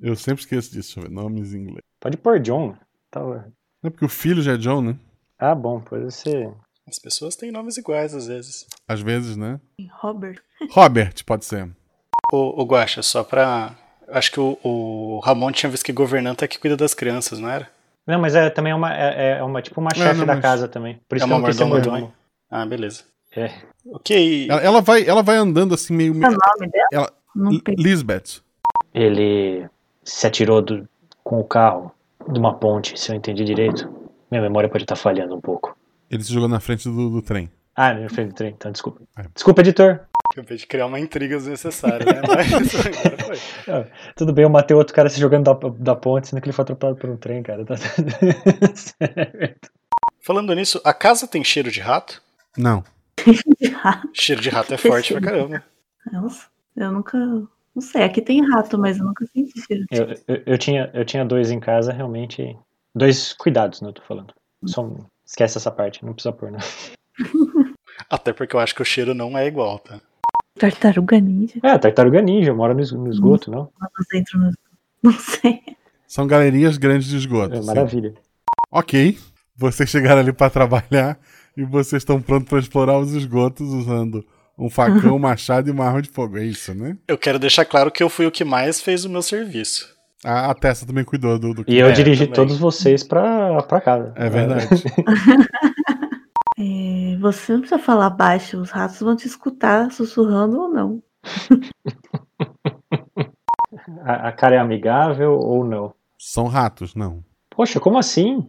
[0.00, 0.94] Eu sempre esqueço disso.
[0.94, 1.10] Deixa eu ver.
[1.10, 1.82] Nomes em inglês.
[2.00, 2.76] Pode pôr John.
[3.10, 3.20] Tá...
[3.20, 3.44] Não
[3.84, 4.96] é porque o filho já é John, né?
[5.38, 6.52] Ah, bom, pode ser.
[6.86, 8.66] As pessoas têm nomes iguais às vezes.
[8.88, 9.60] Às vezes, né?
[10.00, 10.40] Robert.
[10.70, 11.68] Robert, pode ser.
[12.32, 13.74] O, o Guaxa, só pra.
[14.08, 17.48] Acho que o, o Ramon tinha visto que governanta é que cuida das crianças, não
[17.48, 17.70] era?
[18.06, 20.68] Não, mas é também uma, é, é uma tipo uma chefe não, da mas- casa
[20.68, 21.00] também.
[21.08, 22.14] Por isso É que eu uma não quis ser mordomo, mordomo.
[22.50, 23.04] Ah, beleza.
[23.36, 23.50] É.
[23.86, 24.46] Ok.
[24.48, 26.12] Ela, ela vai, ela vai andando assim meio.
[26.12, 26.36] O nome
[26.70, 26.86] dela?
[26.92, 27.12] Ela.
[27.78, 28.42] Lisbeth.
[28.94, 29.66] Ele
[30.04, 30.86] se atirou do-
[31.24, 31.92] com o carro
[32.30, 33.88] de uma ponte, se eu entendi direito.
[34.30, 35.76] Minha memória pode estar falhando um pouco.
[36.10, 37.50] Ele se jogou na frente do, do trem.
[37.74, 39.00] Ah, na frente do trem, então desculpa.
[39.34, 40.00] Desculpa, editor.
[40.32, 42.20] Acabei de criar uma intriga desnecessária, né?
[42.26, 42.52] Mas
[42.86, 43.38] agora foi.
[43.74, 46.52] Ah, Tudo bem, eu matei outro cara se jogando da, da ponte, sendo que ele
[46.54, 47.64] foi atropelado por um trem, cara.
[47.64, 47.74] Tá
[48.74, 49.70] certo.
[50.20, 52.22] Falando nisso, a casa tem cheiro de rato?
[52.56, 52.84] Não.
[54.12, 55.64] Cheiro de rato é forte pra caramba.
[56.10, 56.46] Nossa,
[56.76, 57.18] eu nunca.
[57.74, 59.84] Não sei, aqui tem rato, mas eu nunca senti cheiro.
[59.90, 62.56] Eu, eu, eu tinha, eu tinha dois em casa, realmente.
[62.94, 63.88] Dois cuidados, né?
[63.88, 64.34] Eu tô falando.
[64.66, 66.58] Só um- esquece essa parte, não precisa pôr, né?
[68.10, 70.00] Até porque eu acho que o cheiro não é igual, tá?
[70.58, 71.54] Tartaruga ninja.
[71.62, 73.70] É, tartaruga ninja, mora no, es- no esgoto, não?
[73.80, 74.50] No.
[75.02, 75.60] Não sei.
[76.06, 77.54] São galerias grandes de esgoto.
[77.56, 77.66] É sim.
[77.66, 78.14] maravilha.
[78.70, 79.18] Ok.
[79.56, 81.18] Vocês chegaram ali pra trabalhar
[81.56, 84.24] e vocês estão prontos pra explorar os esgotos usando
[84.58, 86.38] um facão, um machado e uma arma de fogo.
[86.38, 86.96] É isso, né?
[87.08, 89.90] Eu quero deixar claro que eu fui o que mais fez o meu serviço.
[90.24, 92.34] A, a Tessa também cuidou do, do E eu É, dirigi também.
[92.34, 94.12] todos vocês pra, pra casa.
[94.16, 94.68] É verdade.
[96.58, 101.02] É, você não precisa falar baixo, os ratos vão te escutar sussurrando ou não.
[104.04, 105.94] A, a cara é amigável ou não?
[106.18, 107.24] São ratos, não.
[107.50, 108.46] Poxa, como assim?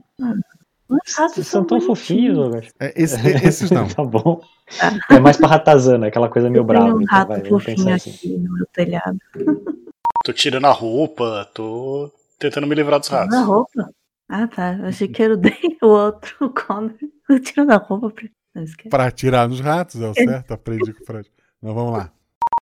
[0.89, 2.73] Os ratos Vocês são tão fofinhos, Roberto.
[2.79, 3.87] É, esse- é, esses não.
[3.87, 4.41] tá bom.
[5.09, 6.93] É mais pra ratazana, aquela coisa meio brava.
[6.95, 8.09] um Então rato vai, vamos fofinho pensar assim.
[8.11, 9.17] aqui no meu telhado.
[10.25, 13.35] Tô tirando a roupa, tô tentando me livrar dos ratos.
[13.35, 13.89] Na roupa?
[14.29, 14.73] Ah, tá.
[14.77, 16.93] Eu achei que era o Day, o outro, o Connor.
[17.29, 18.29] Eu tirando a roupa pra.
[18.55, 18.63] Não.
[18.89, 20.53] Pra atirar nos ratos, é o certo?
[20.53, 21.27] Aprendi com o Fred.
[21.61, 22.11] Mas vamos lá.